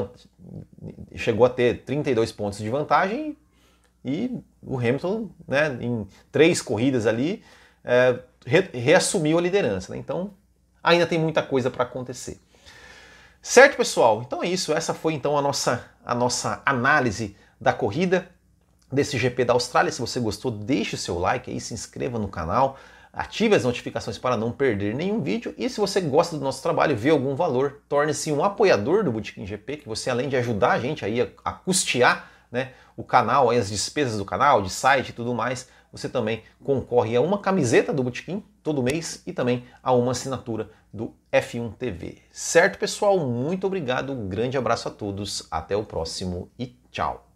chegou 1.16 1.44
a 1.44 1.50
ter 1.50 1.82
32 1.82 2.30
pontos 2.30 2.60
de 2.60 2.70
vantagem 2.70 3.36
e 4.04 4.38
o 4.62 4.76
Hamilton, 4.76 5.30
né, 5.46 5.78
em 5.80 6.06
três 6.30 6.60
corridas 6.60 7.06
ali, 7.06 7.42
é, 7.84 8.18
re 8.44 8.60
reassumiu 8.72 9.38
a 9.38 9.40
liderança. 9.40 9.92
Né? 9.92 9.98
Então, 9.98 10.32
ainda 10.82 11.06
tem 11.06 11.18
muita 11.18 11.42
coisa 11.42 11.70
para 11.70 11.84
acontecer. 11.84 12.38
Certo, 13.40 13.76
pessoal? 13.76 14.22
Então 14.26 14.42
é 14.42 14.48
isso. 14.48 14.72
Essa 14.72 14.94
foi 14.94 15.14
então 15.14 15.36
a 15.36 15.42
nossa, 15.42 15.84
a 16.04 16.14
nossa 16.14 16.62
análise 16.64 17.36
da 17.60 17.72
corrida 17.72 18.28
desse 18.90 19.18
GP 19.18 19.44
da 19.44 19.52
Austrália. 19.52 19.92
Se 19.92 20.00
você 20.00 20.20
gostou, 20.20 20.50
deixe 20.50 20.94
o 20.94 20.98
seu 20.98 21.18
like 21.18 21.50
aí, 21.50 21.60
se 21.60 21.74
inscreva 21.74 22.18
no 22.18 22.28
canal 22.28 22.78
ative 23.16 23.54
as 23.54 23.64
notificações 23.64 24.18
para 24.18 24.36
não 24.36 24.50
perder 24.50 24.94
nenhum 24.94 25.20
vídeo 25.20 25.54
e 25.56 25.68
se 25.68 25.78
você 25.78 26.00
gosta 26.00 26.36
do 26.36 26.44
nosso 26.44 26.62
trabalho 26.62 26.96
vê 26.96 27.10
algum 27.10 27.34
valor, 27.34 27.80
torne-se 27.88 28.32
um 28.32 28.42
apoiador 28.42 29.04
do 29.04 29.12
Botequim 29.12 29.46
GP, 29.46 29.78
que 29.78 29.88
você 29.88 30.10
além 30.10 30.28
de 30.28 30.36
ajudar 30.36 30.72
a 30.72 30.80
gente 30.80 31.04
aí 31.04 31.22
a, 31.22 31.28
a 31.44 31.52
custear 31.52 32.28
né, 32.54 32.72
o 32.96 33.02
canal, 33.02 33.50
as 33.50 33.68
despesas 33.68 34.16
do 34.16 34.24
canal, 34.24 34.62
de 34.62 34.70
site 34.70 35.08
e 35.08 35.12
tudo 35.12 35.34
mais, 35.34 35.68
você 35.90 36.08
também 36.08 36.44
concorre 36.62 37.16
a 37.16 37.20
uma 37.20 37.38
camiseta 37.38 37.92
do 37.92 38.04
Botequim 38.04 38.44
todo 38.62 38.82
mês 38.82 39.22
e 39.26 39.32
também 39.32 39.64
a 39.82 39.92
uma 39.92 40.12
assinatura 40.12 40.70
do 40.92 41.12
F1 41.32 41.74
TV. 41.74 42.18
Certo, 42.30 42.78
pessoal? 42.78 43.18
Muito 43.18 43.66
obrigado, 43.66 44.12
um 44.12 44.28
grande 44.28 44.56
abraço 44.56 44.86
a 44.86 44.92
todos, 44.92 45.48
até 45.50 45.76
o 45.76 45.84
próximo 45.84 46.48
e 46.56 46.78
tchau! 46.92 47.26